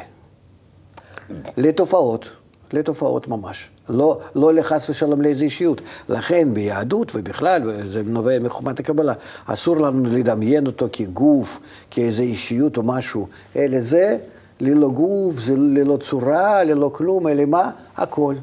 לתופעות, 1.58 2.30
לתופעות 2.74 3.28
ממש. 3.28 3.70
לא, 3.90 4.20
לא 4.36 4.54
לחס 4.54 4.90
ושלום 4.90 5.22
לאיזו 5.22 5.44
אישיות. 5.44 5.82
לכן 6.10 6.54
ביהדות 6.54 7.12
ובכלל, 7.16 7.62
וזה 7.66 8.04
נובע 8.04 8.40
מחומת 8.40 8.80
הקבלה, 8.80 9.14
אסור 9.46 9.78
לנו 9.78 10.10
לדמיין 10.12 10.68
אותו 10.68 10.88
כגוף, 10.94 11.60
כאיזו 11.92 12.24
אישיות 12.24 12.78
או 12.78 12.84
משהו, 12.84 13.28
אלא 13.56 13.80
זה 13.80 14.18
ללא 14.60 14.90
גוף, 14.90 15.36
זה 15.40 15.54
ללא 15.56 15.98
צורה, 15.98 16.64
ללא 16.64 16.92
כלום, 16.94 17.28
אלא 17.28 17.46
מה? 17.46 17.70
הכל. 17.98 18.36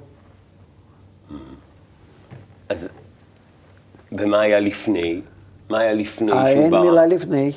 אז 2.75 2.89
ומה 4.13 4.41
היה 4.41 4.61
לפני? 4.61 5.21
מה 5.71 5.79
היה 5.79 5.95
לפני 5.95 6.33
אה, 6.33 6.37
שהוא 6.37 6.63
אין 6.63 6.71
ברא? 6.71 6.85
מילה 6.85 7.07
לפני, 7.07 7.53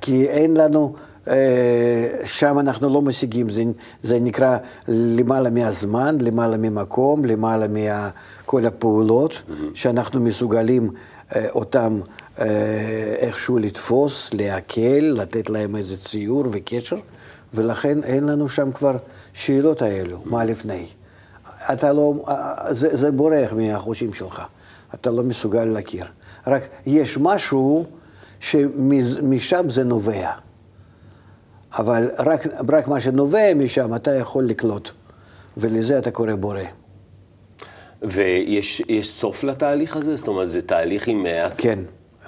כי 0.00 0.26
אין 0.28 0.56
לנו, 0.56 0.94
אה, 1.28 2.06
שם 2.24 2.58
אנחנו 2.58 2.94
לא 2.94 3.02
משיגים, 3.02 3.48
זה, 3.48 3.62
זה 4.02 4.20
נקרא 4.20 4.58
למעלה 4.88 5.50
מהזמן, 5.50 6.18
למעלה 6.20 6.56
ממקום, 6.56 7.24
למעלה 7.24 7.66
מכל 7.68 8.66
הפעולות, 8.66 9.42
שאנחנו 9.74 10.20
מסוגלים 10.20 10.90
אה, 11.36 11.46
אותם 11.50 12.00
אה, 12.40 12.46
איכשהו 13.18 13.58
לתפוס, 13.58 14.30
לעכל, 14.34 15.00
לתת 15.00 15.50
להם 15.50 15.76
איזה 15.76 15.96
ציור 15.96 16.44
וקשר, 16.52 16.96
ולכן 17.54 18.02
אין 18.02 18.24
לנו 18.24 18.48
שם 18.48 18.72
כבר 18.72 18.96
שאלות 19.32 19.82
האלו, 19.82 20.18
מה 20.24 20.44
לפני. 20.44 20.86
אתה 21.72 21.92
לא, 21.92 22.14
זה, 22.70 22.96
זה 22.96 23.10
בורח 23.10 23.52
מהחושים 23.52 24.12
שלך, 24.12 24.42
אתה 24.94 25.10
לא 25.10 25.22
מסוגל 25.22 25.64
להכיר. 25.64 26.04
רק 26.46 26.68
יש 26.86 27.18
משהו 27.18 27.86
שמשם 28.40 29.70
זה 29.70 29.84
נובע. 29.84 30.30
אבל 31.78 32.10
רק, 32.18 32.46
רק 32.68 32.88
מה 32.88 33.00
שנובע 33.00 33.54
משם 33.54 33.94
אתה 33.94 34.14
יכול 34.14 34.44
לקלוט, 34.44 34.90
ולזה 35.56 35.98
אתה 35.98 36.10
קורא 36.10 36.34
בורא. 36.34 36.60
ויש 38.02 38.82
יש 38.88 39.10
סוף 39.10 39.44
לתהליך 39.44 39.96
הזה? 39.96 40.16
זאת 40.16 40.28
אומרת, 40.28 40.50
זה 40.50 40.62
תהליך 40.62 41.08
עם... 41.08 41.26
אה, 41.26 41.50
כן, 41.56 41.78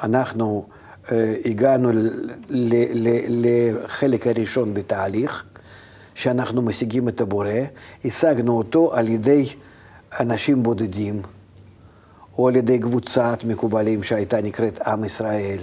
אנחנו 0.03 0.67
אה, 1.13 1.35
הגענו 1.45 1.93
ל, 1.93 2.11
ל, 2.51 2.75
ל, 2.95 3.09
לחלק 3.29 4.27
הראשון 4.27 4.75
בתהליך, 4.75 5.45
שאנחנו 6.21 6.63
משיגים 6.63 7.09
את 7.09 7.21
הבורא, 7.21 7.49
השגנו 8.05 8.59
אותו 8.59 8.95
על 8.95 9.09
ידי 9.09 9.47
אנשים 10.21 10.63
בודדים, 10.63 11.23
או 12.39 12.49
על 12.49 12.57
ידי 12.57 12.79
קבוצת 12.79 13.39
מקובלים 13.45 14.03
שהייתה 14.03 14.41
נקראת 14.43 14.81
עם 14.87 15.05
ישראל. 15.05 15.59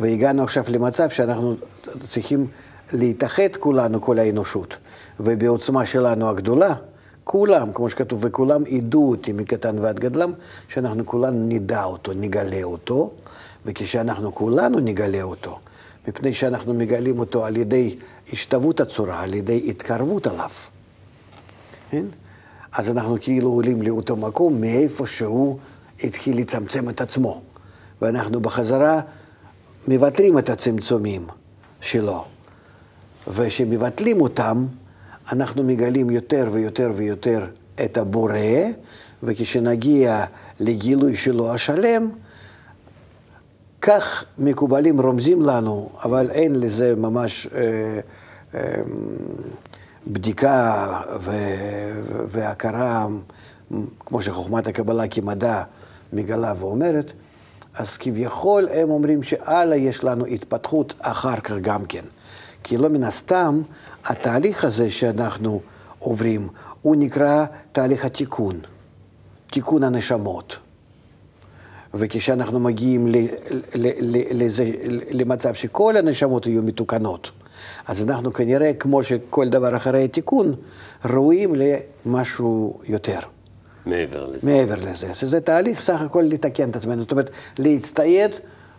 והגענו 0.00 0.42
עכשיו 0.42 0.64
למצב 0.68 1.10
שאנחנו 1.10 1.54
צריכים 2.06 2.46
להתאחד 2.92 3.56
כולנו, 3.58 4.00
כל 4.00 4.18
האנושות. 4.18 4.76
ובעוצמה 5.20 5.86
שלנו 5.86 6.28
הגדולה, 6.28 6.74
כולם, 7.24 7.72
כמו 7.72 7.88
שכתוב, 7.88 8.24
וכולם 8.24 8.62
ידעו 8.66 9.10
אותי 9.10 9.32
מקטן 9.32 9.78
ועד 9.78 10.00
גדלם, 10.00 10.32
שאנחנו 10.68 11.06
כולנו 11.06 11.46
נדע 11.46 11.84
אותו, 11.84 12.12
נגלה 12.12 12.62
אותו, 12.62 13.10
וכשאנחנו 13.66 14.34
כולנו 14.34 14.80
נגלה 14.80 15.22
אותו, 15.22 15.58
מפני 16.08 16.34
שאנחנו 16.34 16.74
מגלים 16.74 17.18
אותו 17.18 17.44
על 17.44 17.56
ידי 17.56 17.96
השתוות 18.32 18.80
הצורה, 18.80 19.20
על 19.20 19.34
ידי 19.34 19.64
התקרבות 19.68 20.26
עליו. 20.26 20.50
כן? 21.90 22.06
אז 22.72 22.90
אנחנו 22.90 23.16
כאילו 23.20 23.48
עולים 23.50 23.82
לאותו 23.82 24.16
מקום 24.16 24.60
מאיפה 24.60 25.06
שהוא 25.06 25.58
התחיל 26.04 26.38
לצמצם 26.38 26.88
את 26.88 27.00
עצמו. 27.00 27.42
ואנחנו 28.02 28.40
בחזרה 28.40 29.00
מבטלים 29.88 30.38
את 30.38 30.48
הצמצומים 30.48 31.26
שלו. 31.80 32.24
וכשמבטלים 33.28 34.20
אותם, 34.20 34.66
אנחנו 35.32 35.62
מגלים 35.62 36.10
יותר 36.10 36.48
ויותר 36.52 36.90
ויותר 36.94 37.46
את 37.84 37.96
הבורא, 37.96 38.38
וכשנגיע 39.22 40.24
לגילוי 40.60 41.16
שלו 41.16 41.54
השלם, 41.54 42.10
כך 43.82 44.24
מקובלים 44.38 45.00
רומזים 45.00 45.42
לנו, 45.42 45.88
אבל 46.04 46.30
אין 46.30 46.60
לזה 46.60 46.96
ממש 46.96 47.46
אה, 47.46 48.00
אה, 48.54 48.82
בדיקה 50.06 50.86
ו- 51.20 52.02
והכרה, 52.26 53.06
כמו 54.00 54.22
שחוכמת 54.22 54.66
הקבלה 54.66 55.08
כמדע 55.08 55.62
מגלה 56.12 56.54
ואומרת, 56.58 57.12
אז 57.74 57.96
כביכול 57.96 58.68
הם 58.72 58.90
אומרים 58.90 59.22
שהלאה 59.22 59.76
יש 59.76 60.04
לנו 60.04 60.26
התפתחות 60.26 60.94
אחר 61.00 61.36
כך 61.36 61.52
גם 61.60 61.84
כן. 61.84 62.04
כי 62.62 62.76
לא 62.76 62.88
מן 62.88 63.04
הסתם, 63.04 63.62
התהליך 64.04 64.64
הזה 64.64 64.90
שאנחנו 64.90 65.60
עוברים, 65.98 66.48
הוא 66.82 66.96
נקרא 66.96 67.44
תהליך 67.72 68.04
התיקון, 68.04 68.60
תיקון 69.50 69.84
הנשמות. 69.84 70.58
וכשאנחנו 71.94 72.60
מגיעים 72.60 73.06
ל- 73.06 73.16
ל- 73.74 74.16
ל- 74.16 74.44
לזה, 74.44 74.70
למצב 75.10 75.54
שכל 75.54 75.96
הנשמות 75.96 76.46
יהיו 76.46 76.62
מתוקנות, 76.62 77.30
אז 77.86 78.02
אנחנו 78.02 78.32
כנראה, 78.32 78.74
כמו 78.74 79.02
שכל 79.02 79.48
דבר 79.48 79.76
אחרי 79.76 80.04
התיקון, 80.04 80.54
ראויים 81.04 81.54
למשהו 81.54 82.78
יותר. 82.84 83.18
מעבר 83.86 84.26
לזה. 84.26 84.50
מעבר 84.50 84.74
לזה. 84.90 85.14
שזה 85.14 85.40
תהליך 85.40 85.80
סך 85.80 86.00
הכל 86.00 86.22
לתקן 86.22 86.70
את 86.70 86.76
עצמנו. 86.76 87.02
זאת 87.02 87.10
אומרת, 87.10 87.30
להצטייד 87.58 88.30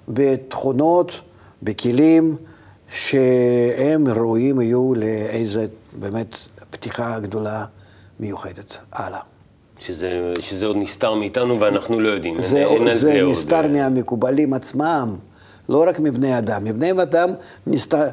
בתכונות, 0.07 1.11
בכלים, 1.63 2.35
שהם 2.89 4.07
ראויים 4.07 4.61
יהיו 4.61 4.93
לאיזה 4.95 5.65
באמת 5.99 6.35
פתיחה 6.69 7.19
גדולה 7.19 7.65
מיוחדת. 8.19 8.77
הלאה. 8.91 9.19
שזה, 9.85 10.33
שזה 10.39 10.65
עוד 10.65 10.77
נסתר 10.77 11.13
מאיתנו 11.13 11.59
ואנחנו 11.59 11.99
לא 11.99 12.09
יודעים. 12.09 12.41
זה, 12.41 12.57
אין 12.57 12.87
על 12.87 12.93
זה, 12.93 13.05
זה 13.05 13.21
עוד... 13.21 13.31
נסתר 13.31 13.63
אה, 13.63 13.67
מהמקובלים 13.67 14.53
עצמם. 14.53 15.15
לא 15.69 15.85
רק 15.87 15.99
מבני 15.99 16.37
אדם, 16.37 16.63
מבני 16.63 16.91
אדם 16.91 17.29
נסתר, 17.67 18.03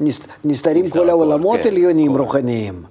נס, 0.00 0.20
נסתרים 0.44 0.84
נסתר 0.84 0.98
כל 0.98 1.10
העולמות 1.10 1.60
כן, 1.62 1.68
עליונים 1.68 2.10
הכל. 2.10 2.20
רוחניים. 2.20 2.82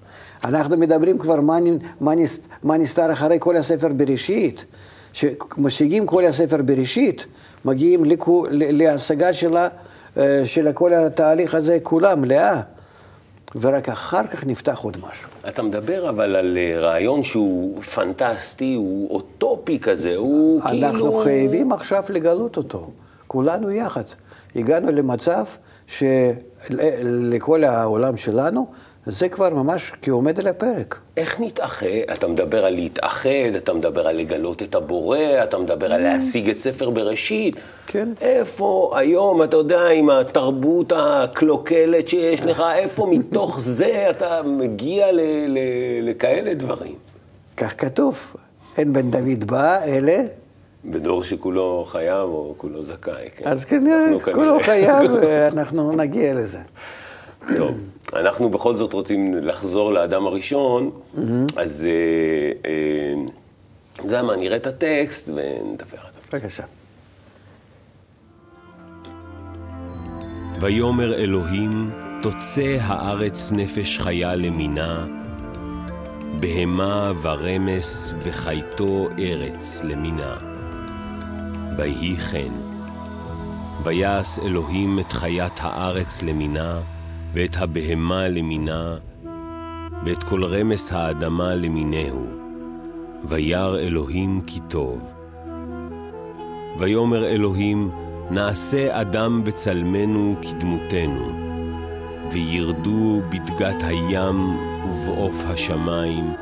אנחנו 0.45 0.77
מדברים 0.77 1.17
כבר 1.17 1.41
מה, 1.41 1.57
מה, 2.01 2.15
נס, 2.15 2.39
מה 2.63 2.77
נסתר 2.77 3.13
אחרי 3.13 3.37
כל 3.39 3.57
הספר 3.57 3.87
בראשית. 3.87 4.65
שמשיגים 5.13 6.05
כל 6.05 6.25
הספר 6.25 6.61
בראשית, 6.61 7.25
מגיעים 7.65 8.05
לכו, 8.05 8.45
להשגה 8.51 9.33
שלה, 9.33 9.67
אה, 10.17 10.41
של 10.45 10.71
כל 10.71 10.93
התהליך 10.93 11.55
הזה 11.55 11.77
כולם, 11.83 12.21
מלאה. 12.21 12.61
ורק 13.55 13.89
אחר 13.89 14.27
כך 14.27 14.45
נפתח 14.45 14.79
עוד 14.79 14.97
משהו. 15.09 15.29
אתה 15.47 15.61
מדבר 15.61 16.09
אבל 16.09 16.35
על 16.35 16.57
אה, 16.57 16.79
רעיון 16.79 17.23
שהוא 17.23 17.81
פנטסטי, 17.81 18.73
הוא 18.73 19.09
אוטופי 19.09 19.79
כזה, 19.79 20.15
הוא 20.15 20.61
אנחנו 20.61 20.71
כאילו... 20.71 20.87
אנחנו 20.87 21.17
חייבים 21.17 21.71
עכשיו 21.71 22.03
לגלות 22.09 22.57
אותו, 22.57 22.91
כולנו 23.27 23.71
יחד. 23.71 24.03
הגענו 24.55 24.91
למצב 24.91 25.43
שלכל 25.87 27.63
העולם 27.63 28.17
שלנו 28.17 28.67
זה 29.07 29.29
כבר 29.29 29.49
ממש 29.49 29.91
כעומד 30.01 30.39
על 30.39 30.47
הפרק. 30.47 30.99
איך 31.17 31.39
נתאחד? 31.39 31.85
אתה 32.13 32.27
מדבר 32.27 32.65
על 32.65 32.73
להתאחד, 32.73 33.29
אתה 33.57 33.73
מדבר 33.73 34.07
על 34.07 34.15
לגלות 34.17 34.63
את 34.63 34.75
הבורא, 34.75 35.17
אתה 35.43 35.57
מדבר 35.57 35.93
על 35.93 36.01
להשיג 36.01 36.49
את 36.49 36.59
ספר 36.59 36.89
בראשית. 36.89 37.55
כן. 37.87 38.09
איפה 38.21 38.93
היום, 38.95 39.43
אתה 39.43 39.57
יודע, 39.57 39.87
עם 39.89 40.09
התרבות 40.09 40.93
הקלוקלת 40.95 42.07
שיש 42.07 42.41
לך, 42.41 42.63
איפה 42.75 43.05
מתוך 43.11 43.59
זה 43.79 44.07
אתה 44.09 44.41
מגיע 44.45 45.11
ל- 45.11 45.21
ל- 45.47 45.59
לכאלה 46.09 46.53
דברים? 46.53 46.95
כך 47.57 47.73
כתוב, 47.77 48.35
אין 48.77 48.93
בן 48.93 49.11
דוד 49.11 49.43
בא, 49.47 49.83
אלה... 49.83 50.17
בדור 50.85 51.23
שכולו 51.23 51.85
חייב 51.87 52.29
או 52.29 52.53
כולו 52.57 52.83
זכאי, 52.83 53.29
כן? 53.35 53.47
אז 53.47 53.65
כנראה, 53.65 54.05
כולו 54.33 54.59
חייב, 54.63 55.11
אנחנו 55.53 55.91
נגיע 55.91 56.33
לזה. 56.33 56.59
טוב. 57.57 57.77
אנחנו 58.13 58.49
בכל 58.49 58.75
זאת 58.75 58.93
רוצים 58.93 59.33
לחזור 59.33 59.93
לאדם 59.93 60.27
הראשון, 60.27 60.91
mm-hmm. 60.91 61.19
אז 61.55 61.87
אתה 63.93 64.05
יודע 64.05 64.23
מה, 64.23 64.35
נראה 64.35 64.57
את 64.57 64.67
הטקסט 64.67 65.29
ונדבר 65.29 65.97
עליו. 65.99 66.11
בבקשה. 66.33 66.63
ויאמר 70.61 71.13
אלוהים, 71.15 71.89
תוצא 72.21 72.77
הארץ 72.81 73.51
נפש 73.51 73.99
חיה 73.99 74.35
למינה, 74.35 75.07
בהמה 76.39 77.11
ורמס 77.21 78.13
וחייתו 78.23 79.09
ארץ 79.19 79.83
למינה. 79.83 80.35
ויהי 81.77 82.17
כן. 82.17 82.51
ויעש 83.83 84.39
אלוהים 84.39 84.99
את 84.99 85.11
חיית 85.11 85.53
הארץ 85.61 86.23
למינה, 86.23 86.81
ואת 87.37 87.55
הבהמה 87.59 88.27
למינה, 88.27 88.97
ואת 90.05 90.23
כל 90.23 90.43
רמס 90.43 90.93
האדמה 90.93 91.55
למינהו, 91.55 92.25
וירא 93.23 93.77
אלוהים 93.77 94.41
כי 94.47 94.59
טוב. 94.67 95.13
ויאמר 96.79 97.25
אלוהים, 97.25 97.89
נעשה 98.31 99.01
אדם 99.01 99.43
בצלמנו 99.43 100.35
כדמותנו, 100.41 101.31
וירדו 102.31 103.21
בדגת 103.29 103.83
הים 103.83 104.57
ובעוף 104.85 105.43
השמיים, 105.45 106.33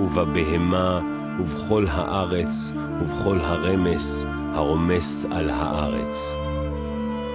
ובבהמה 0.00 1.00
ובכל 1.40 1.86
הארץ, 1.90 2.72
ובכל 3.00 3.40
הרמס 3.40 4.26
הרומס 4.54 5.26
על 5.30 5.50
הארץ. 5.50 6.36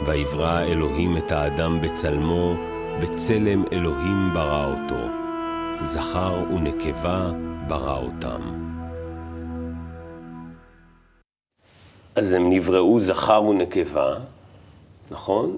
ויברא 0.06 0.62
אלוהים 0.62 1.18
את 1.18 1.32
האדם 1.32 1.82
בצלמו, 1.82 2.56
בצלם 3.02 3.64
אלוהים 3.72 4.30
ברא 4.34 4.66
אותו, 4.66 5.08
זכר 5.84 6.44
ונקבה 6.56 7.32
ברא 7.68 7.98
אותם. 7.98 8.42
אז 12.16 12.34
הם 12.34 12.50
נבראו 12.50 13.00
זכר 13.00 13.44
ונקבה, 13.44 14.16
נכון? 15.12 15.58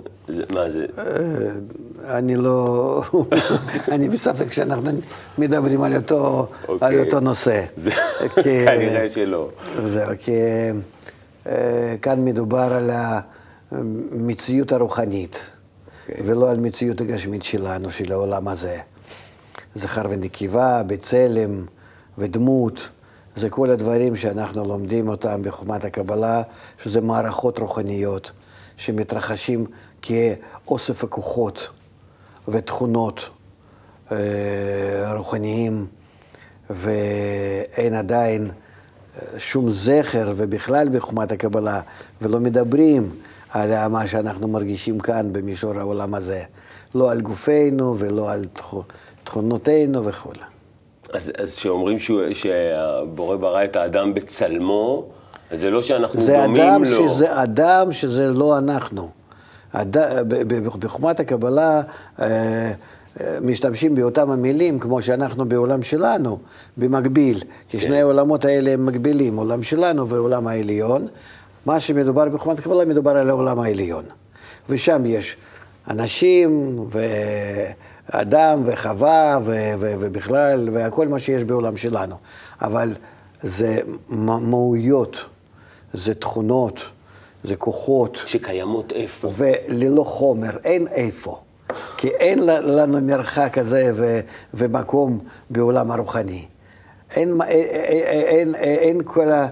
מה 0.49 0.69
זה? 0.69 0.86
אה, 0.97 2.17
אני 2.17 2.36
לא... 2.36 3.02
אני 3.93 4.10
בספק 4.10 4.52
שאנחנו 4.52 4.91
מדברים 5.38 5.82
על 5.82 5.95
אותו, 5.95 6.47
על 6.63 6.75
אוקיי. 6.75 6.99
אותו 6.99 7.19
נושא. 7.19 7.65
כנראה 8.43 9.10
שלא. 9.10 9.49
זהו, 9.86 10.12
כי 10.19 10.32
אה, 11.47 11.95
כאן 12.02 12.25
מדובר 12.25 12.73
על 12.73 12.89
המציאות 13.71 14.71
הרוחנית. 14.71 15.59
Okay. 16.10 16.19
אוקיי. 16.19 16.32
ולא 16.32 16.52
על 16.52 16.58
מציאות 16.58 17.02
הגשמית 17.02 17.43
שלנו, 17.43 17.91
של 17.91 18.12
העולם 18.12 18.48
הזה. 18.48 18.80
זכר 19.76 20.04
ונקבה, 20.10 20.84
בצלם 20.84 21.65
ודמות, 22.17 22.89
זה 23.36 23.50
כל 23.50 23.69
הדברים 23.69 24.15
שאנחנו 24.15 24.65
לומדים 24.65 25.08
אותם 25.10 25.41
בחומת 25.41 25.84
הקבלה, 25.84 26.41
שזה 26.84 27.02
מערכות 27.02 27.60
רוחניות 27.60 28.32
שמתרחשים 28.78 29.65
כאוסף 30.02 31.04
הכוחות 31.04 31.69
ותכונות 32.48 33.30
אה, 34.12 35.13
רוחניים, 35.13 35.88
ואין 36.69 37.93
עדיין 37.93 38.52
אה, 38.52 39.39
שום 39.39 39.69
זכר, 39.69 40.34
ובכלל 40.36 40.89
בחומת 40.89 41.32
הקבלה, 41.32 41.82
ולא 42.22 42.39
מדברים 42.39 43.10
על 43.52 43.88
מה 43.88 44.08
שאנחנו 44.08 44.48
מרגישים 44.48 45.00
כאן 45.00 45.34
במישור 45.34 45.80
העולם 45.80 46.14
הזה. 46.16 46.44
לא 46.96 47.12
על 47.12 47.22
גופנו 47.22 47.96
ולא 48.00 48.32
על 48.32 48.46
תכונותינו 49.24 50.06
וכו'. 50.06 50.32
אז 51.14 51.32
כשאומרים 51.56 51.98
שהבורא 52.34 53.36
ברא 53.36 53.64
את 53.64 53.76
האדם 53.76 54.14
בצלמו, 54.14 55.06
אז 55.52 55.60
זה 55.60 55.70
לא 55.70 55.82
שאנחנו 55.82 56.20
זה 56.20 56.38
דומים 56.46 56.62
אדם 56.62 56.84
לו. 56.84 57.10
שזה 57.10 57.44
אדם 57.44 57.92
שזה 57.92 58.32
לא 58.32 58.58
אנחנו. 58.58 59.10
אד... 59.72 59.98
בחוכמת 60.84 61.20
הקבלה 61.20 61.82
אה, 62.20 62.26
אה, 63.22 63.38
משתמשים 63.42 63.96
באותם 63.96 64.32
המילים 64.32 64.80
כמו 64.80 65.02
שאנחנו 65.02 65.46
בעולם 65.46 65.84
שלנו, 65.84 66.38
במקביל, 66.78 67.42
כי 67.70 67.80
שני 67.80 67.90
כן. 67.90 68.02
העולמות 68.02 68.46
האלה 68.46 68.72
הם 68.72 68.86
מקבילים, 68.86 69.38
עולם 69.38 69.64
שלנו 69.64 70.08
ועולם 70.10 70.48
העליון. 70.48 71.08
מה 71.65 71.80
שמדובר 71.80 72.30
בחומת 72.30 72.60
הקבלה, 72.60 72.86
מדובר 72.86 73.12
על 73.17 73.30
העולם 73.30 73.60
העליון. 73.60 74.04
ושם 74.69 75.06
יש 75.06 75.38
אנשים, 75.89 76.80
ואדם, 78.10 78.62
וחווה, 78.65 79.39
ו- 79.43 79.74
ו- 79.80 79.93
ובכלל, 80.00 80.69
והכל 80.74 81.08
מה 81.08 81.19
שיש 81.19 81.43
בעולם 81.43 81.78
שלנו. 81.78 82.15
אבל 82.62 82.93
זה 83.41 83.80
מהויות, 84.10 85.17
זה 85.93 86.13
תכונות, 86.13 86.80
זה 87.43 87.56
כוחות. 87.56 88.22
שקיימות 88.26 88.91
איפה? 88.91 89.30
וללא 89.38 90.04
חומר, 90.04 90.58
אין 90.63 90.88
איפה. 90.88 91.39
כי 91.98 92.08
אין 92.08 92.39
לנו 92.45 93.02
מרחק 93.02 93.50
כזה 93.54 93.91
ו- 93.95 94.19
ומקום 94.54 95.19
בעולם 95.50 95.91
הרוחני. 95.91 96.45
אין, 97.15 97.41
אין, 97.48 98.56
אין, 98.56 98.56
אין 98.56 99.02
כל 99.04 99.32
ה... 99.32 99.48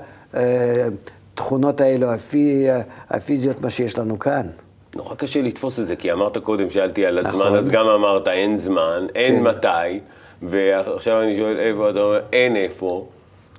התכונות 1.38 1.82
האלו, 1.82 2.14
הפי, 2.14 2.68
הפיזיות, 3.10 3.62
מה 3.62 3.70
שיש 3.70 3.98
לנו 3.98 4.20
כאן. 4.20 4.48
נורא 4.96 5.16
קשה 5.16 5.42
לתפוס 5.42 5.80
את 5.80 5.88
זה, 5.88 5.96
כי 5.96 6.12
אמרת 6.12 6.38
קודם, 6.38 6.70
שאלתי 6.70 7.06
על 7.06 7.18
הזמן, 7.18 7.46
נכון. 7.46 7.58
אז 7.58 7.70
גם 7.70 7.88
אמרת 7.88 8.28
אין 8.28 8.58
זמן, 8.58 9.08
אין 9.16 9.36
כן. 9.36 9.44
מתי, 9.44 10.00
ועכשיו 10.42 11.22
אני 11.22 11.38
שואל 11.38 11.60
איפה, 11.60 11.90
אתה 11.90 12.00
אומר 12.00 12.20
אין 12.34 12.56
איפה. 12.56 13.08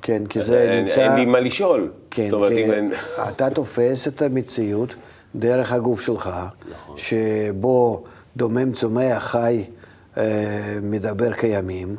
כן, 0.03 0.27
כי 0.27 0.43
זה 0.43 0.63
אין, 0.63 0.85
נמצא... 0.85 1.01
אין 1.01 1.15
לי 1.15 1.25
מה 1.25 1.41
לשאול. 1.41 1.91
כן, 2.11 2.31
כי 2.49 2.65
אין... 2.65 2.93
אתה 3.29 3.51
תופס 3.51 4.09
את 4.09 4.23
המציאות 4.23 4.95
דרך 5.35 5.73
הגוף 5.73 6.01
שלך, 6.01 6.31
נכון. 6.71 6.97
שבו 6.97 8.05
דומם, 8.37 8.73
צומח, 8.73 9.25
חי, 9.25 9.65
אה, 10.17 10.79
מדבר 10.83 11.33
קיימים, 11.33 11.97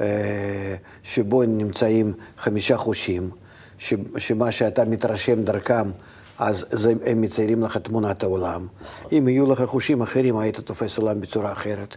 אה, 0.00 0.74
שבו 1.02 1.42
נמצאים 1.42 2.12
חמישה 2.38 2.76
חושים. 2.76 3.30
ש, 3.78 3.94
שמה 4.18 4.50
שאתה 4.50 4.84
מתרשם 4.84 5.42
דרכם, 5.42 5.90
אז 6.38 6.66
זה, 6.70 6.92
הם 7.04 7.20
מציירים 7.20 7.62
לך 7.62 7.76
תמונת 7.76 8.22
העולם. 8.22 8.66
אם 9.12 9.28
יהיו 9.28 9.46
לך 9.52 9.62
חושים 9.62 10.02
אחרים, 10.02 10.38
היית 10.38 10.60
תופס 10.60 10.98
עולם 10.98 11.20
בצורה 11.20 11.52
אחרת. 11.52 11.96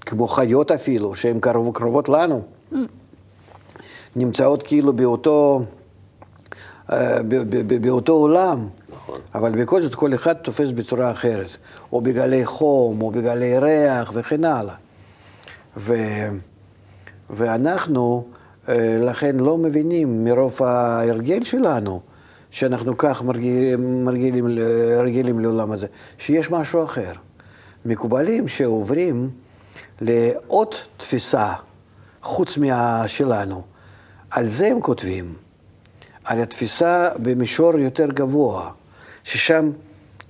כמו 0.00 0.28
חיות 0.28 0.70
אפילו, 0.70 1.14
שהן 1.14 1.40
קרוב, 1.40 1.74
קרובות 1.74 2.08
לנו, 2.08 2.42
נמצאות 4.16 4.62
כאילו 4.62 4.92
באותו, 4.92 5.62
אה, 6.92 7.18
באותו 7.80 8.12
עולם. 8.12 8.68
נכון. 8.92 9.20
אבל 9.34 9.62
בכל 9.62 9.82
זאת 9.82 9.94
כל 9.94 10.14
אחד 10.14 10.32
תופס 10.32 10.70
בצורה 10.70 11.10
אחרת, 11.10 11.56
או 11.92 12.00
בגלי 12.00 12.46
חום, 12.46 13.02
או 13.02 13.10
בגלי 13.10 13.58
ריח 13.58 14.10
וכן 14.14 14.44
הלאה. 14.44 14.74
ו, 15.76 15.94
ואנחנו 17.30 18.24
אה, 18.26 18.41
לכן 19.00 19.36
לא 19.40 19.58
מבינים 19.58 20.24
מרוב 20.24 20.62
ההרגל 20.62 21.42
שלנו, 21.42 22.00
שאנחנו 22.50 22.98
כך 22.98 23.22
מרגילים, 23.22 24.04
מרגילים, 24.04 24.58
רגילים 25.04 25.38
לעולם 25.38 25.72
הזה, 25.72 25.86
שיש 26.18 26.50
משהו 26.50 26.84
אחר. 26.84 27.12
מקובלים 27.84 28.48
שעוברים 28.48 29.30
לעוד 30.00 30.74
תפיסה 30.96 31.52
חוץ 32.22 32.58
מהשלנו. 32.58 33.62
על 34.30 34.48
זה 34.48 34.66
הם 34.66 34.80
כותבים. 34.80 35.34
על 36.24 36.40
התפיסה 36.40 37.08
במישור 37.16 37.78
יותר 37.78 38.06
גבוה, 38.06 38.70
ששם 39.24 39.70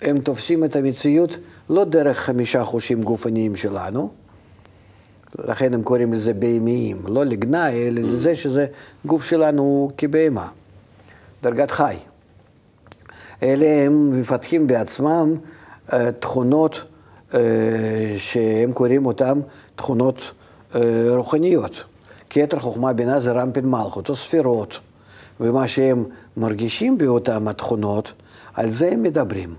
הם 0.03 0.19
תופסים 0.19 0.65
את 0.65 0.77
המציאות 0.77 1.37
לא 1.71 1.85
דרך 1.85 2.19
חמישה 2.19 2.65
חושים 2.65 3.03
גופניים 3.03 3.57
שלנו, 3.57 4.13
לכן 5.39 5.75
הם 5.75 5.83
קוראים 5.83 6.13
לזה 6.13 6.35
בהמיים, 6.35 7.03
לא 7.07 7.25
לגנאי, 7.25 7.89
אלא 7.89 8.01
לזה 8.01 8.37
שזה 8.37 8.67
גוף 9.07 9.25
שלנו 9.25 9.89
כבהמה, 9.99 10.49
דרגת 11.43 11.71
חי. 11.71 11.97
אלה 13.43 13.87
הם 13.87 14.21
מפתחים 14.21 14.67
בעצמם 14.67 15.37
אה, 15.93 16.13
תכונות 16.13 16.83
אה, 17.35 17.41
שהם 18.19 18.73
קוראים 18.73 19.07
אותן 19.07 19.41
תכונות 19.77 20.21
אה, 20.75 20.81
רוחניות. 21.09 21.85
כתר 22.31 22.61
חוכמה 22.61 22.93
בינה 22.93 23.21
זה 23.21 23.33
רמפין 23.33 23.67
מלכות 23.67 24.09
או 24.09 24.17
ספירות, 24.17 24.81
ומה 25.41 25.69
שהם 25.69 26.05
מרגישים 26.37 26.99
באותן 26.99 27.49
התכונות, 27.49 28.13
על 28.55 28.71
זה 28.71 28.89
הם 28.93 29.03
מדברים. 29.03 29.55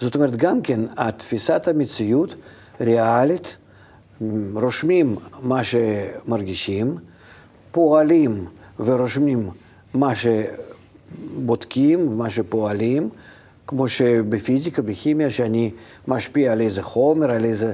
זאת 0.00 0.14
אומרת, 0.14 0.36
גם 0.36 0.62
כן, 0.62 0.80
התפיסת 0.96 1.68
המציאות 1.68 2.34
ריאלית, 2.80 3.56
רושמים 4.54 5.16
מה 5.42 5.60
שמרגישים, 5.64 6.94
פועלים 7.70 8.46
ורושמים 8.80 9.50
מה 9.94 10.12
שבודקים 11.34 12.08
ומה 12.08 12.30
שפועלים, 12.30 13.08
כמו 13.66 13.88
שבפיזיקה, 13.88 14.82
בכימיה, 14.82 15.30
שאני 15.30 15.70
משפיע 16.08 16.52
על 16.52 16.60
איזה 16.60 16.82
חומר, 16.82 17.30
על 17.30 17.44
איזה 17.44 17.72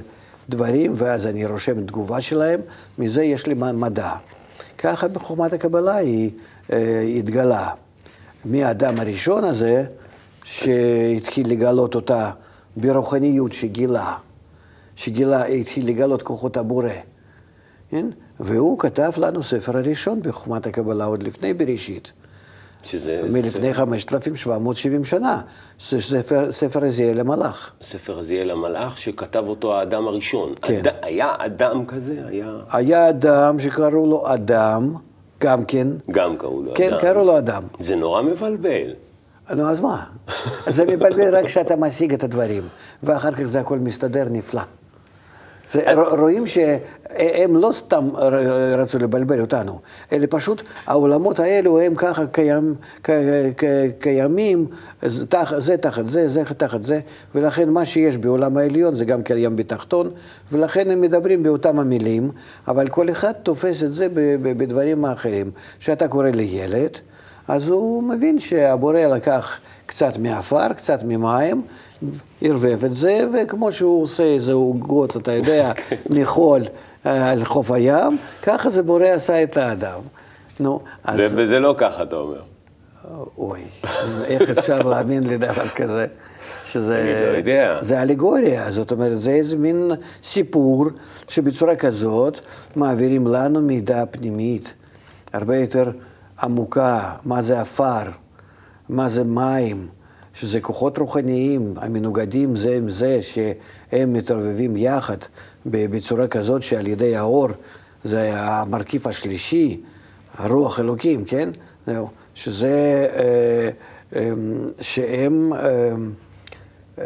דברים, 0.49 0.91
ואז 0.95 1.27
אני 1.27 1.45
רושם 1.45 1.85
תגובה 1.85 2.21
שלהם, 2.21 2.59
מזה 2.99 3.23
יש 3.23 3.47
לי 3.47 3.53
מדע. 3.53 4.11
ככה 4.77 5.07
בחוכמת 5.07 5.53
הקבלה 5.53 5.95
היא 5.95 6.31
אה, 6.73 7.01
התגלה. 7.01 7.69
מהאדם 8.45 8.99
הראשון 8.99 9.43
הזה, 9.43 9.85
שהתחיל 10.43 11.49
לגלות 11.49 11.95
אותה 11.95 12.31
ברוחניות 12.77 13.51
שגילה, 13.51 14.15
שגילה, 14.97 15.45
התחיל 15.45 15.87
לגלות 15.87 16.21
כוחות 16.21 16.57
הבורא. 16.57 16.89
כן? 17.89 18.05
והוא 18.39 18.79
כתב 18.79 19.11
לנו 19.17 19.43
ספר 19.43 19.77
הראשון 19.77 20.21
בחוכמת 20.21 20.65
הקבלה 20.67 21.05
עוד 21.05 21.23
לפני 21.23 21.53
בראשית. 21.53 22.11
שזה... 22.83 23.21
מלפני 23.29 23.73
5,770 23.73 25.03
שנה. 25.03 25.41
ספר, 25.79 26.51
ספר 26.51 26.83
עזיאל 26.83 27.19
המלאך. 27.19 27.71
ספר 27.81 28.19
עזיאל 28.19 28.51
המלאך 28.51 28.97
שכתב 28.97 29.43
אותו 29.47 29.75
האדם 29.75 30.07
הראשון. 30.07 30.53
כן. 30.61 30.79
אד... 30.79 30.87
היה 31.01 31.33
אדם 31.37 31.85
כזה? 31.85 32.21
היה... 32.27 32.59
היה 32.71 33.09
אדם 33.09 33.59
שקראו 33.59 34.05
לו 34.05 34.23
אדם, 34.25 34.93
גם 35.41 35.65
כן. 35.65 35.87
גם 36.11 36.37
קראו 36.37 36.63
לו 36.63 36.73
כן, 36.75 36.87
אדם. 36.87 36.99
כן, 36.99 37.07
קראו 37.07 37.25
לו 37.25 37.37
אדם. 37.37 37.63
זה 37.79 37.95
נורא 37.95 38.21
מבלבל. 38.21 38.93
נו, 39.55 39.69
אז 39.69 39.79
מה? 39.79 40.03
זה 40.75 40.85
מבלבל 40.85 41.35
רק 41.37 41.45
כשאתה 41.45 41.75
משיג 41.75 42.13
את 42.13 42.23
הדברים, 42.23 42.63
ואחר 43.03 43.31
כך 43.31 43.43
זה 43.43 43.59
הכל 43.59 43.79
מסתדר 43.79 44.27
נפלא. 44.31 44.61
זה, 45.71 45.93
רואים 45.93 46.47
שהם 46.47 47.55
לא 47.55 47.69
סתם 47.73 48.09
רצו 48.77 48.99
לבלבל 48.99 49.41
אותנו, 49.41 49.79
אלא 50.11 50.27
פשוט 50.29 50.61
העולמות 50.85 51.39
האלו 51.39 51.79
הם 51.79 51.95
ככה 51.95 52.25
קיים, 52.27 52.75
קיימים, 53.99 54.67
זה 55.01 55.27
תחת 55.27 56.05
זה, 56.05 56.29
זה 56.29 56.45
תחת 56.45 56.83
זה, 56.83 56.99
ולכן 57.35 57.69
מה 57.69 57.85
שיש 57.85 58.17
בעולם 58.17 58.57
העליון 58.57 58.95
זה 58.95 59.05
גם 59.05 59.23
קיים 59.23 59.55
בתחתון, 59.55 60.11
ולכן 60.51 60.91
הם 60.91 61.01
מדברים 61.01 61.43
באותם 61.43 61.79
המילים, 61.79 62.31
אבל 62.67 62.87
כל 62.87 63.09
אחד 63.09 63.31
תופס 63.31 63.83
את 63.83 63.93
זה 63.93 64.07
בדברים 64.41 65.05
האחרים. 65.05 65.51
כשאתה 65.79 66.07
קורא 66.07 66.29
לילד, 66.29 66.91
אז 67.47 67.67
הוא 67.67 68.03
מבין 68.03 68.39
שהבורא 68.39 68.99
לקח 68.99 69.59
קצת 69.85 70.17
מעפר, 70.17 70.73
קצת 70.73 70.99
ממים, 71.03 71.61
ערבב 72.41 72.85
את 72.85 72.93
זה, 72.93 73.19
וכמו 73.33 73.71
שהוא 73.71 74.03
עושה 74.03 74.23
איזה 74.23 74.53
עוגות, 74.53 75.17
אתה 75.17 75.31
יודע, 75.31 75.71
מחול 76.09 76.61
אה, 77.05 77.31
על 77.31 77.45
חוף 77.45 77.71
הים, 77.71 78.17
ככה 78.41 78.69
זה 78.69 78.83
בורא 78.83 79.05
עשה 79.05 79.43
את 79.43 79.57
האדם. 79.57 79.99
נו, 80.59 80.79
אז... 81.03 81.19
וזה 81.19 81.59
לא 81.59 81.75
ככה, 81.77 82.03
אתה 82.03 82.15
אומר. 82.15 82.41
אוי, 83.37 83.61
איך 84.25 84.49
אפשר 84.49 84.81
להאמין 84.81 85.23
לדבר 85.23 85.67
כזה? 85.67 86.05
שזה... 86.63 87.01
אני 87.01 87.31
לא 87.33 87.37
יודע. 87.37 87.79
זה 87.81 88.01
אלגוריה, 88.01 88.71
זאת 88.71 88.91
אומרת, 88.91 89.19
זה 89.19 89.31
איזה 89.31 89.57
מין 89.57 89.91
סיפור 90.23 90.85
שבצורה 91.27 91.75
כזאת 91.75 92.39
מעבירים 92.75 93.27
לנו 93.27 93.61
מידע 93.61 94.03
פנימית 94.11 94.73
הרבה 95.33 95.57
יותר 95.57 95.91
עמוקה, 96.41 97.15
מה 97.25 97.41
זה 97.41 97.61
עפר, 97.61 98.03
מה 98.89 99.09
זה 99.09 99.23
מים, 99.23 99.87
שזה 100.39 100.61
כוחות 100.61 100.97
רוחניים 100.97 101.73
המנוגדים 101.77 102.55
זה 102.55 102.75
עם 102.75 102.89
זה, 102.89 103.19
שהם 103.21 104.13
מתערבבים 104.13 104.77
יחד 104.77 105.17
בצורה 105.65 106.27
כזאת 106.27 106.63
שעל 106.63 106.87
ידי 106.87 107.15
האור, 107.15 107.47
זה 108.03 108.31
המרכיב 108.35 109.07
השלישי, 109.07 109.81
הרוח 110.33 110.79
אלוקים, 110.79 111.25
כן? 111.25 111.49
זהו, 111.87 112.09
שזה, 112.35 113.07
אה, 113.15 113.69
אה, 114.15 114.31
שהם, 114.81 115.53
אה, 115.53 117.05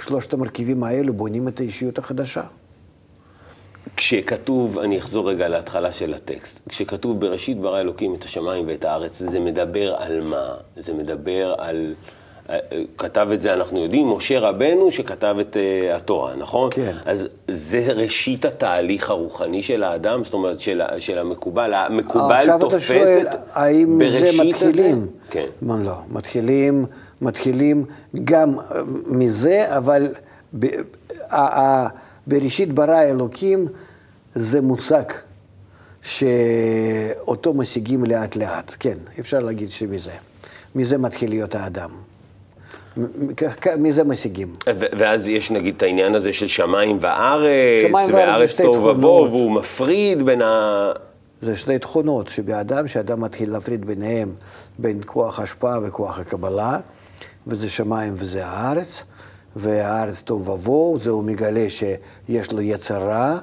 שלושת 0.00 0.32
המרכיבים 0.32 0.84
האלו 0.84 1.12
בונים 1.12 1.48
את 1.48 1.60
האישיות 1.60 1.98
החדשה. 1.98 2.42
כשכתוב, 3.98 4.78
אני 4.78 4.98
אחזור 4.98 5.30
רגע 5.30 5.48
להתחלה 5.48 5.92
של 5.92 6.14
הטקסט, 6.14 6.58
כשכתוב 6.68 7.20
בראשית 7.20 7.60
ברא 7.60 7.80
אלוקים 7.80 8.14
את 8.14 8.24
השמיים 8.24 8.64
ואת 8.68 8.84
הארץ, 8.84 9.18
זה 9.18 9.40
מדבר 9.40 9.94
על 9.98 10.20
מה? 10.20 10.54
זה 10.76 10.94
מדבר 10.94 11.54
על... 11.58 11.94
כתב 12.98 13.28
את 13.34 13.42
זה, 13.42 13.52
אנחנו 13.52 13.78
יודעים, 13.82 14.08
משה 14.08 14.40
רבנו 14.40 14.90
שכתב 14.90 15.36
את 15.40 15.56
uh, 15.56 15.96
התורה, 15.96 16.36
נכון? 16.36 16.70
כן. 16.72 16.96
אז 17.04 17.28
זה 17.48 17.92
ראשית 17.92 18.44
התהליך 18.44 19.10
הרוחני 19.10 19.62
של 19.62 19.82
האדם, 19.82 20.24
זאת 20.24 20.34
אומרת, 20.34 20.58
של, 20.58 20.82
של 20.98 21.18
המקובל, 21.18 21.74
המקובל 21.74 22.44
תופס 22.46 22.54
את 22.54 22.60
בראשית 22.60 23.02
הזה? 23.02 23.20
עכשיו 23.20 23.22
אתה 23.22 23.32
שואל, 23.32 23.42
האם 23.52 24.00
זה 24.10 24.30
מתחילים? 24.44 25.06
כן. 25.30 25.46
מה 25.62 25.76
לא, 25.76 25.94
מתחילים, 26.08 26.86
מתחילים 27.22 27.84
גם 28.24 28.54
מזה, 29.06 29.76
אבל 29.76 30.08
ב, 30.58 30.66
ה, 31.30 31.60
ה, 31.60 31.88
בראשית 32.26 32.72
ברא 32.72 33.02
אלוקים 33.02 33.68
זה 34.34 34.60
מושג 34.60 35.04
שאותו 36.02 37.54
משיגים 37.54 38.04
לאט 38.04 38.36
לאט, 38.36 38.74
כן, 38.80 38.98
אפשר 39.20 39.38
להגיד 39.38 39.70
שמזה. 39.70 40.12
מזה 40.74 40.98
מתחיל 40.98 41.30
להיות 41.30 41.54
האדם. 41.54 41.90
מזה 43.78 44.04
משיגים. 44.04 44.52
ואז 44.98 45.28
יש 45.28 45.50
נגיד 45.50 45.74
את 45.76 45.82
העניין 45.82 46.14
הזה 46.14 46.32
של 46.32 46.46
שמיים 46.46 46.98
וארץ, 47.00 47.82
שמיים 47.82 48.14
וארץ 48.14 48.60
תוהו 48.60 48.84
ובוהו, 48.84 49.30
והוא 49.30 49.52
מפריד 49.52 50.22
בין 50.22 50.42
ה... 50.42 50.92
זה 51.42 51.56
שתי 51.56 51.78
תכונות 51.78 52.28
שבאדם, 52.28 52.88
שאדם 52.88 53.20
מתחיל 53.20 53.50
להפריד 53.50 53.84
ביניהם, 53.84 54.32
בין 54.78 55.00
כוח 55.06 55.40
השפעה 55.40 55.78
וכוח 55.82 56.18
הקבלה, 56.18 56.78
וזה 57.46 57.70
שמיים 57.70 58.12
וזה 58.16 58.46
הארץ, 58.46 59.04
והארץ 59.56 60.22
תוהו 60.22 60.46
ובוהו, 60.46 61.00
זה 61.00 61.10
הוא 61.10 61.24
מגלה 61.24 61.66
שיש 61.70 62.52
לו 62.52 62.60
יצר 62.60 63.08
רע, 63.08 63.38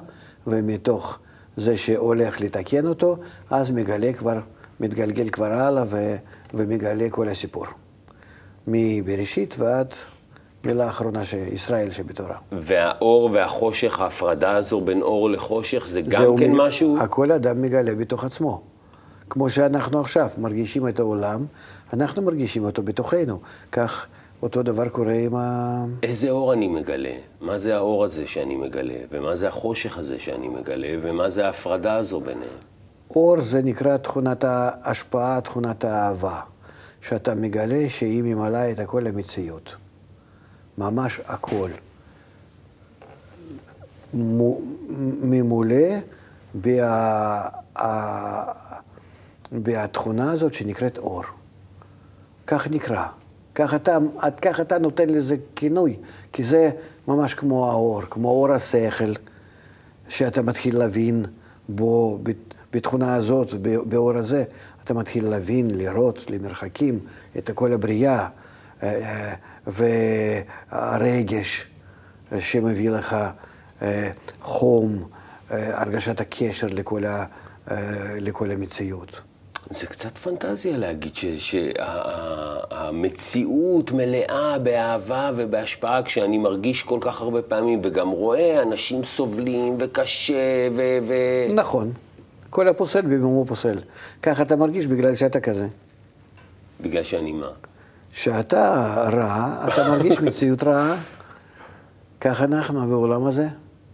ומתוך 0.46 1.18
זה 1.56 1.76
שהולך 1.76 2.40
לתקן 2.40 2.86
אותו, 2.86 3.16
אז 3.50 3.70
מגלה 3.70 4.12
כבר, 4.12 4.40
מתגלגל 4.80 5.28
כבר 5.28 5.52
הלאה 5.52 5.84
ומגלה 6.54 7.10
כל 7.10 7.28
הסיפור. 7.28 7.66
מבראשית 8.66 9.54
ועד 9.58 9.94
מילה 10.64 10.88
אחרונה, 10.88 11.20
ישראל 11.52 11.90
שבתורה. 11.90 12.36
והאור 12.52 13.30
והחושך, 13.32 14.00
ההפרדה 14.00 14.56
הזו 14.56 14.80
בין 14.80 15.02
אור 15.02 15.30
לחושך, 15.30 15.86
זה 15.90 16.00
גם 16.00 16.22
זה 16.22 16.26
כן 16.38 16.52
מ... 16.52 16.56
משהו? 16.56 16.98
הכל 17.00 17.32
אדם 17.32 17.62
מגלה 17.62 17.94
בתוך 17.94 18.24
עצמו. 18.24 18.62
כמו 19.30 19.50
שאנחנו 19.50 20.00
עכשיו 20.00 20.28
מרגישים 20.38 20.88
את 20.88 21.00
העולם, 21.00 21.46
אנחנו 21.92 22.22
מרגישים 22.22 22.64
אותו 22.64 22.82
בתוכנו. 22.82 23.40
כך 23.72 24.06
אותו 24.42 24.62
דבר 24.62 24.88
קורה 24.88 25.12
עם 25.12 25.34
ה... 25.34 25.84
איזה 26.02 26.30
אור 26.30 26.52
אני 26.52 26.68
מגלה? 26.68 27.14
מה 27.40 27.58
זה 27.58 27.76
האור 27.76 28.04
הזה 28.04 28.26
שאני 28.26 28.56
מגלה? 28.56 28.98
ומה 29.10 29.36
זה 29.36 29.48
החושך 29.48 29.98
הזה 29.98 30.18
שאני 30.18 30.48
מגלה? 30.48 30.88
ומה 31.02 31.30
זה 31.30 31.46
ההפרדה 31.46 31.94
הזו 31.94 32.20
ביניהם? 32.20 32.58
אור 33.10 33.40
זה 33.40 33.62
נקרא 33.62 33.96
תכונת 33.96 34.44
ההשפעה, 34.44 35.40
תכונת 35.40 35.84
האהבה. 35.84 36.40
שאתה 37.00 37.34
מגלה 37.34 37.88
שהיא 37.88 38.22
ממלאה 38.22 38.70
את 38.70 38.78
הכל 38.78 39.02
למציאות. 39.04 39.76
ממש 40.78 41.20
הכל. 41.26 41.70
ממולא 45.22 45.86
בה, 46.54 47.48
בתכונה 49.52 50.32
הזאת 50.32 50.52
שנקראת 50.52 50.98
אור. 50.98 51.22
כך 52.46 52.68
נקרא. 52.70 53.06
כך 53.56 53.74
אתה, 53.74 53.98
כך 54.42 54.60
אתה 54.60 54.78
נותן 54.78 55.08
לזה 55.08 55.36
כינוי, 55.56 55.96
כי 56.32 56.44
זה 56.44 56.70
ממש 57.08 57.34
כמו 57.34 57.70
האור, 57.70 58.02
כמו 58.02 58.28
אור 58.28 58.52
השכל, 58.52 59.12
שאתה 60.08 60.42
מתחיל 60.42 60.78
להבין 60.78 61.24
בו, 61.68 62.18
בתכונה 62.72 63.14
הזאת, 63.14 63.54
באור 63.86 64.16
הזה, 64.16 64.44
אתה 64.84 64.94
מתחיל 64.94 65.28
להבין, 65.28 65.68
לראות 65.74 66.30
למרחקים 66.30 66.98
את 67.38 67.50
כל 67.54 67.72
הבריאה 67.72 68.28
אה, 68.82 69.34
והרגש 69.66 71.66
שמביא 72.38 72.90
לך 72.90 73.16
חום, 74.40 75.08
הרגשת 75.50 76.20
הקשר 76.20 76.66
לכל, 76.66 77.02
לכל 78.20 78.50
המציאות. 78.50 79.20
זה 79.70 79.86
קצת 79.86 80.18
פנטזיה 80.18 80.76
להגיד 80.76 81.12
שהמציאות 82.56 83.88
שה, 83.88 83.94
מלאה 83.94 84.58
באהבה 84.58 85.30
ובהשפעה 85.36 86.02
כשאני 86.02 86.38
מרגיש 86.38 86.82
כל 86.82 86.98
כך 87.00 87.20
הרבה 87.20 87.42
פעמים 87.42 87.80
וגם 87.84 88.10
רואה 88.10 88.62
אנשים 88.62 89.04
סובלים 89.04 89.76
וקשה 89.78 90.68
ו... 90.76 90.98
ו... 91.08 91.14
נכון. 91.54 91.92
כל 92.50 92.68
הפוסל 92.68 93.00
במומו 93.00 93.44
פוסל. 93.44 93.78
ככה 94.22 94.42
אתה 94.42 94.56
מרגיש 94.56 94.86
בגלל 94.86 95.16
שאתה 95.16 95.40
כזה. 95.40 95.68
בגלל 96.80 97.02
שאני 97.02 97.32
מה? 97.32 97.48
שאתה 98.12 98.94
רע, 99.12 99.66
אתה 99.68 99.88
מרגיש 99.88 100.20
מציאות 100.20 100.62
רעה. 100.62 100.96
כך 102.20 102.42
אנחנו 102.42 102.88
בעולם 102.88 103.26
הזה. 103.26 103.48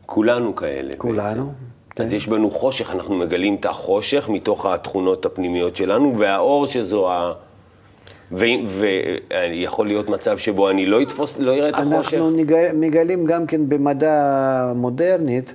כולנו 0.06 0.56
כאלה. 0.56 0.94
כולנו. 0.96 1.44
בעצם. 1.46 1.72
כן. 1.94 2.02
אז 2.02 2.14
יש 2.14 2.28
בנו 2.28 2.50
חושך, 2.50 2.90
אנחנו 2.90 3.14
מגלים 3.14 3.54
את 3.54 3.66
החושך 3.66 4.28
מתוך 4.28 4.66
התכונות 4.66 5.26
הפנימיות 5.26 5.76
שלנו, 5.76 6.18
והאור 6.18 6.66
שזו 6.66 7.10
ה... 7.10 7.32
ויכול 8.32 9.86
להיות 9.86 10.08
מצב 10.08 10.38
שבו 10.38 10.70
אני 10.70 10.86
לא 10.86 11.02
אתפוס, 11.02 11.38
לא 11.38 11.54
אראה 11.54 11.68
את 11.68 11.74
החושך. 11.74 12.14
אנחנו 12.14 12.30
נגל, 12.30 12.70
מגלים 12.74 13.26
גם 13.26 13.46
כן 13.46 13.68
במדע 13.68 14.72
מודרנית, 14.74 15.54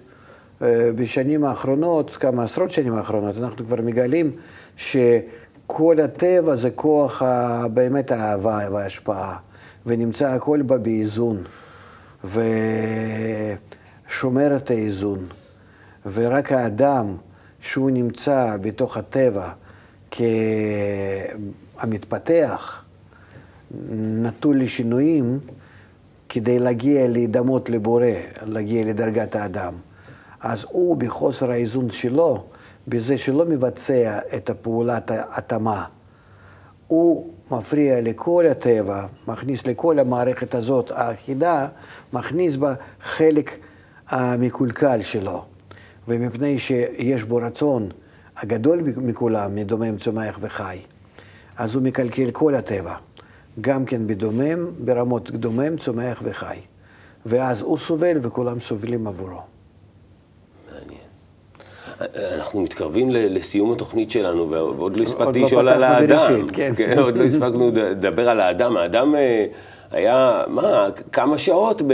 אה, 0.61 0.89
בשנים 0.95 1.43
האחרונות, 1.43 2.11
כמה 2.11 2.43
עשרות 2.43 2.71
שנים 2.71 2.93
האחרונות, 2.93 3.37
אנחנו 3.37 3.65
כבר 3.65 3.81
מגלים 3.81 4.31
שכל 4.77 5.97
הטבע 6.03 6.55
זה 6.55 6.71
כוח 6.71 7.21
באמת 7.73 8.11
האהבה 8.11 8.59
וההשפעה, 8.71 9.37
ונמצא 9.85 10.27
הכל 10.27 10.61
בה 10.61 10.77
באיזון, 10.77 11.43
ושומר 12.23 12.45
את 14.55 14.69
האיזון. 14.69 15.19
ורק 16.13 16.51
האדם, 16.51 17.15
שהוא 17.59 17.91
נמצא 17.91 18.57
בתוך 18.61 18.97
הטבע 18.97 19.51
כמתפתח, 21.77 22.83
נטול 23.91 24.61
לשינויים, 24.61 25.39
כדי 26.29 26.59
להגיע 26.59 27.07
להידמות 27.07 27.69
לבורא, 27.69 28.05
להגיע 28.45 28.85
לדרגת 28.85 29.35
האדם. 29.35 29.73
אז 30.41 30.65
הוא 30.69 30.97
בחוסר 30.97 31.51
האיזון 31.51 31.89
שלו, 31.89 32.43
בזה 32.87 33.17
שלא 33.17 33.45
מבצע 33.45 34.19
את 34.35 34.49
הפעולת 34.49 35.11
ההתאמה, 35.11 35.85
הוא 36.87 37.33
מפריע 37.51 38.01
לכל 38.01 38.45
הטבע, 38.51 39.05
מכניס 39.27 39.67
לכל 39.67 39.99
המערכת 39.99 40.55
הזאת 40.55 40.91
האחידה, 40.95 41.67
מכניס 42.13 42.55
בה 42.55 42.73
חלק 43.01 43.57
המקולקל 44.07 45.01
שלו. 45.01 45.45
ומפני 46.07 46.59
שיש 46.59 47.23
בו 47.23 47.35
רצון 47.35 47.89
הגדול 48.37 48.81
מכולם, 48.97 49.55
מדומם, 49.55 49.97
צומח 49.97 50.37
וחי, 50.41 50.79
אז 51.57 51.75
הוא 51.75 51.83
מקלקל 51.83 52.31
כל 52.31 52.55
הטבע, 52.55 52.95
גם 53.61 53.85
כן 53.85 54.07
בדומם, 54.07 54.67
ברמות 54.79 55.31
דומם, 55.31 55.77
צומח 55.77 56.21
וחי. 56.23 56.59
ואז 57.25 57.61
הוא 57.61 57.77
סובל 57.77 58.17
וכולם 58.21 58.59
סובלים 58.59 59.07
עבורו. 59.07 59.41
אנחנו 62.15 62.61
מתקרבים 62.61 63.09
לסיום 63.11 63.71
התוכנית 63.71 64.11
שלנו, 64.11 64.49
ועוד 64.49 64.97
לא 64.97 65.03
הספקתי 65.03 65.39
לא 65.39 65.45
לשאול 65.45 65.69
על 65.69 65.83
האדם. 65.83 66.47
כן. 66.53 66.71
כן, 66.75 66.99
עוד 66.99 67.17
לא 67.17 67.23
הספקנו 67.23 67.71
לדבר 67.73 68.29
על 68.29 68.39
האדם. 68.39 68.77
האדם 68.77 69.15
אה, 69.15 69.45
היה, 69.91 70.43
מה, 70.47 70.87
כמה 71.11 71.37
שעות 71.37 71.81
ב, 71.81 71.93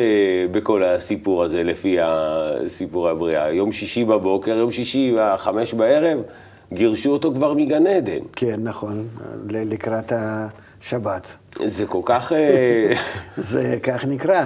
בכל 0.51 0.83
הסיפור 0.83 1.43
הזה, 1.43 1.63
לפי 1.63 1.97
הסיפור 2.01 3.09
הבריאה. 3.09 3.51
יום 3.51 3.71
שישי 3.71 4.05
בבוקר, 4.05 4.51
יום 4.51 4.71
שישי 4.71 5.15
בחמש 5.17 5.73
בערב, 5.73 6.19
גירשו 6.73 7.09
אותו 7.11 7.33
כבר 7.33 7.53
מגן 7.53 7.87
עדן. 7.87 8.19
כן, 8.35 8.59
נכון, 8.63 9.07
לקראת 9.49 10.13
השבת. 10.15 11.35
זה 11.63 11.85
כל 11.85 12.01
כך... 12.05 12.31
אה, 12.31 12.93
זה 13.51 13.77
כך 13.83 14.05
נקרא. 14.05 14.45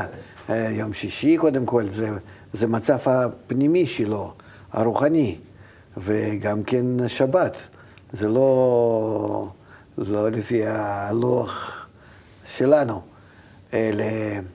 אה, 0.49 0.69
יום 0.71 0.93
שישי, 0.93 1.38
קודם 1.38 1.65
כל, 1.65 1.83
זה, 1.83 2.10
זה 2.53 2.67
מצב 2.67 2.97
הפנימי 3.05 3.88
שלו, 3.88 4.31
הרוחני, 4.73 5.36
וגם 5.97 6.63
כן 6.63 7.07
שבת. 7.07 7.57
זה 8.13 8.27
לא, 8.27 9.47
לא 9.97 10.29
לפי 10.29 10.65
הלוח 10.65 11.86
שלנו. 12.45 13.01
למצב 13.73 14.53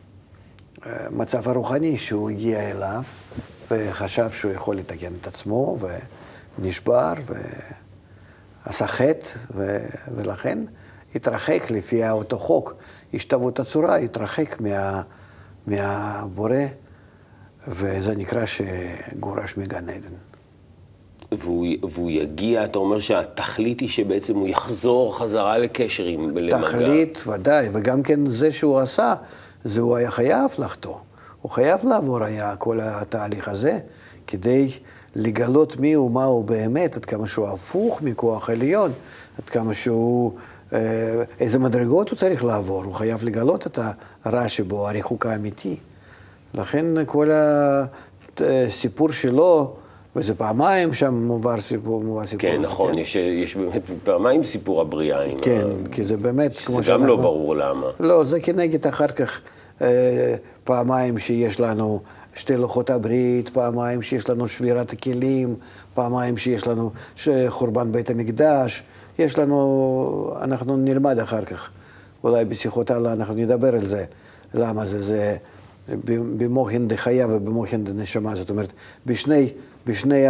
הרוחני 1.48 1.98
שהוא 1.98 2.30
הגיע 2.30 2.70
אליו 2.70 3.02
וחשב 3.70 4.30
שהוא 4.30 4.52
יכול 4.52 4.76
לתקן 4.76 5.12
את 5.20 5.26
עצמו 5.26 5.78
ונשבר 6.58 7.12
ועשה 8.66 8.86
חטא 8.86 9.26
ו... 9.54 9.78
ולכן 10.14 10.58
התרחק 11.14 11.70
לפי 11.70 12.10
אותו 12.10 12.38
חוק, 12.38 12.74
השתוות 13.14 13.60
הצורה, 13.60 13.96
התרחק 13.96 14.60
מה... 14.60 15.02
מהבורא 15.66 16.56
וזה 17.68 18.16
נקרא 18.16 18.44
שגורש 18.46 19.56
מגן 19.56 19.88
עדן. 19.88 20.31
והוא, 21.38 21.66
והוא 21.90 22.10
יגיע, 22.10 22.64
אתה 22.64 22.78
אומר 22.78 22.98
שהתכלית 22.98 23.80
היא 23.80 23.88
שבעצם 23.88 24.36
הוא 24.36 24.48
יחזור 24.48 25.18
חזרה 25.18 25.58
לקשר 25.58 26.04
עם, 26.04 26.36
למגע. 26.36 26.68
תכלית, 26.68 27.24
ודאי, 27.26 27.68
וגם 27.72 28.02
כן 28.02 28.30
זה 28.30 28.52
שהוא 28.52 28.78
עשה, 28.78 29.14
זה 29.64 29.80
הוא 29.80 29.96
היה 29.96 30.10
חייב 30.10 30.50
לחטוא. 30.58 30.96
הוא 31.42 31.50
חייב 31.50 31.86
לעבור 31.86 32.24
היה 32.24 32.56
כל 32.56 32.78
התהליך 32.82 33.48
הזה, 33.48 33.78
כדי 34.26 34.70
לגלות 35.16 35.80
מי 35.80 35.92
הוא, 35.92 36.10
מה 36.10 36.24
הוא 36.24 36.44
באמת, 36.44 36.96
עד 36.96 37.04
כמה 37.04 37.26
שהוא 37.26 37.48
הפוך 37.48 38.02
מכוח 38.02 38.50
עליון, 38.50 38.90
עד 39.38 39.50
כמה 39.50 39.74
שהוא, 39.74 40.32
אה, 40.72 41.22
איזה 41.40 41.58
מדרגות 41.58 42.10
הוא 42.10 42.18
צריך 42.18 42.44
לעבור, 42.44 42.84
הוא 42.84 42.94
חייב 42.94 43.24
לגלות 43.24 43.66
את 43.66 43.78
הרע 44.24 44.48
שבו, 44.48 44.88
הריחוק 44.88 45.26
האמיתי. 45.26 45.76
לכן 46.54 46.86
כל 47.06 47.28
הסיפור 48.36 49.12
שלו, 49.12 49.74
וזה 50.16 50.34
פעמיים 50.34 50.94
שם 50.94 51.14
מובא 51.14 51.60
סיפור, 51.60 52.02
מובא 52.02 52.26
סיפור. 52.26 52.40
כן, 52.40 52.60
נכון, 52.60 52.92
כן. 52.92 52.98
יש, 52.98 53.16
יש 53.16 53.56
באמת 53.56 53.82
פעמיים 54.04 54.44
סיפור 54.44 54.80
הבריאה. 54.80 55.18
כן, 55.42 55.66
ה... 55.86 55.88
כי 55.88 56.04
זה 56.04 56.16
באמת, 56.16 56.56
כמו 56.56 56.58
שאנחנו... 56.58 56.82
זה 56.82 56.92
גם 56.92 57.06
לא 57.06 57.16
ברור 57.16 57.56
למה. 57.56 57.86
לא, 58.00 58.24
זה 58.24 58.40
כנגד 58.40 58.86
אחר 58.86 59.06
כך 59.06 59.40
אה, 59.82 60.34
פעמיים 60.64 61.18
שיש 61.18 61.60
לנו 61.60 62.00
שתי 62.34 62.56
לוחות 62.56 62.90
הברית, 62.90 63.48
פעמיים 63.48 64.02
שיש 64.02 64.30
לנו 64.30 64.48
שבירת 64.48 64.92
הכלים, 64.92 65.54
פעמיים 65.94 66.36
שיש 66.36 66.66
לנו 66.66 66.90
חורבן 67.48 67.92
בית 67.92 68.10
המקדש. 68.10 68.82
יש 69.18 69.38
לנו, 69.38 70.34
אנחנו 70.40 70.76
נלמד 70.76 71.18
אחר 71.18 71.44
כך, 71.44 71.68
אולי 72.24 72.44
בשיחות 72.44 72.90
הלאה 72.90 73.12
אנחנו 73.12 73.34
נדבר 73.34 73.74
על 73.74 73.84
זה, 73.84 74.04
למה 74.54 74.84
זה, 74.84 75.02
זה 75.02 75.36
במוחין 76.14 76.88
דחיה 76.88 77.26
ובמוחין 77.30 77.84
דנשמה, 77.84 78.34
זאת 78.34 78.50
אומרת, 78.50 78.72
בשני... 79.06 79.48
בשני 79.86 80.24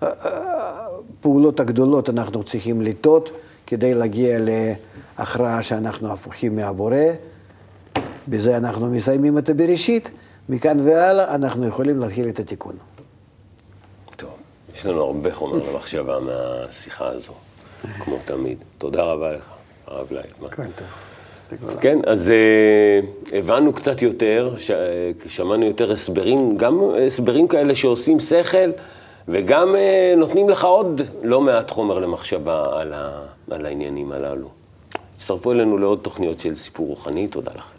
הפעולות 0.00 1.60
הגדולות 1.60 2.10
אנחנו 2.10 2.42
צריכים 2.42 2.82
לטעות 2.82 3.30
כדי 3.66 3.94
להגיע 3.94 4.38
להכרעה 5.18 5.62
שאנחנו 5.62 6.12
הפוכים 6.12 6.56
מהבורא. 6.56 6.96
בזה 8.28 8.56
אנחנו 8.56 8.90
מסיימים 8.90 9.38
את 9.38 9.48
הבראשית, 9.48 10.10
מכאן 10.48 10.80
והלאה 10.80 11.34
אנחנו 11.34 11.66
יכולים 11.66 11.98
להתחיל 11.98 12.28
את 12.28 12.38
התיקון. 12.38 12.76
טוב, 14.16 14.30
יש 14.74 14.86
לנו 14.86 15.02
הרבה 15.02 15.34
חומר 15.34 15.70
למחשבה 15.70 16.20
מהשיחה 16.20 17.06
הזו, 17.06 17.32
כמו 17.98 18.16
תמיד. 18.24 18.58
תודה 18.78 19.02
רבה 19.02 19.32
לך, 19.32 19.50
הרב 19.86 20.12
לייטמן. 20.12 20.48
כן, 20.48 20.70
טוב. 20.76 20.86
כן, 21.80 21.98
אז 22.06 22.32
uh, 22.32 23.36
הבנו 23.36 23.72
קצת 23.72 24.02
יותר, 24.02 24.54
ש... 24.58 24.70
שמענו 25.26 25.66
יותר 25.66 25.92
הסברים, 25.92 26.56
גם 26.56 26.80
הסברים 27.06 27.48
כאלה 27.48 27.76
שעושים 27.76 28.20
שכל, 28.20 28.70
וגם 29.28 29.74
uh, 29.74 30.18
נותנים 30.18 30.48
לך 30.48 30.64
עוד 30.64 31.00
לא 31.22 31.40
מעט 31.40 31.70
חומר 31.70 31.98
למחשבה 31.98 32.80
על, 32.80 32.92
ה... 32.92 33.22
על 33.50 33.66
העניינים 33.66 34.12
הללו. 34.12 34.48
הצטרפו 35.16 35.52
אלינו 35.52 35.78
לעוד 35.78 35.98
תוכניות 36.02 36.40
של 36.40 36.56
סיפור 36.56 36.86
רוחני, 36.86 37.28
תודה 37.28 37.52
לכם. 37.54 37.76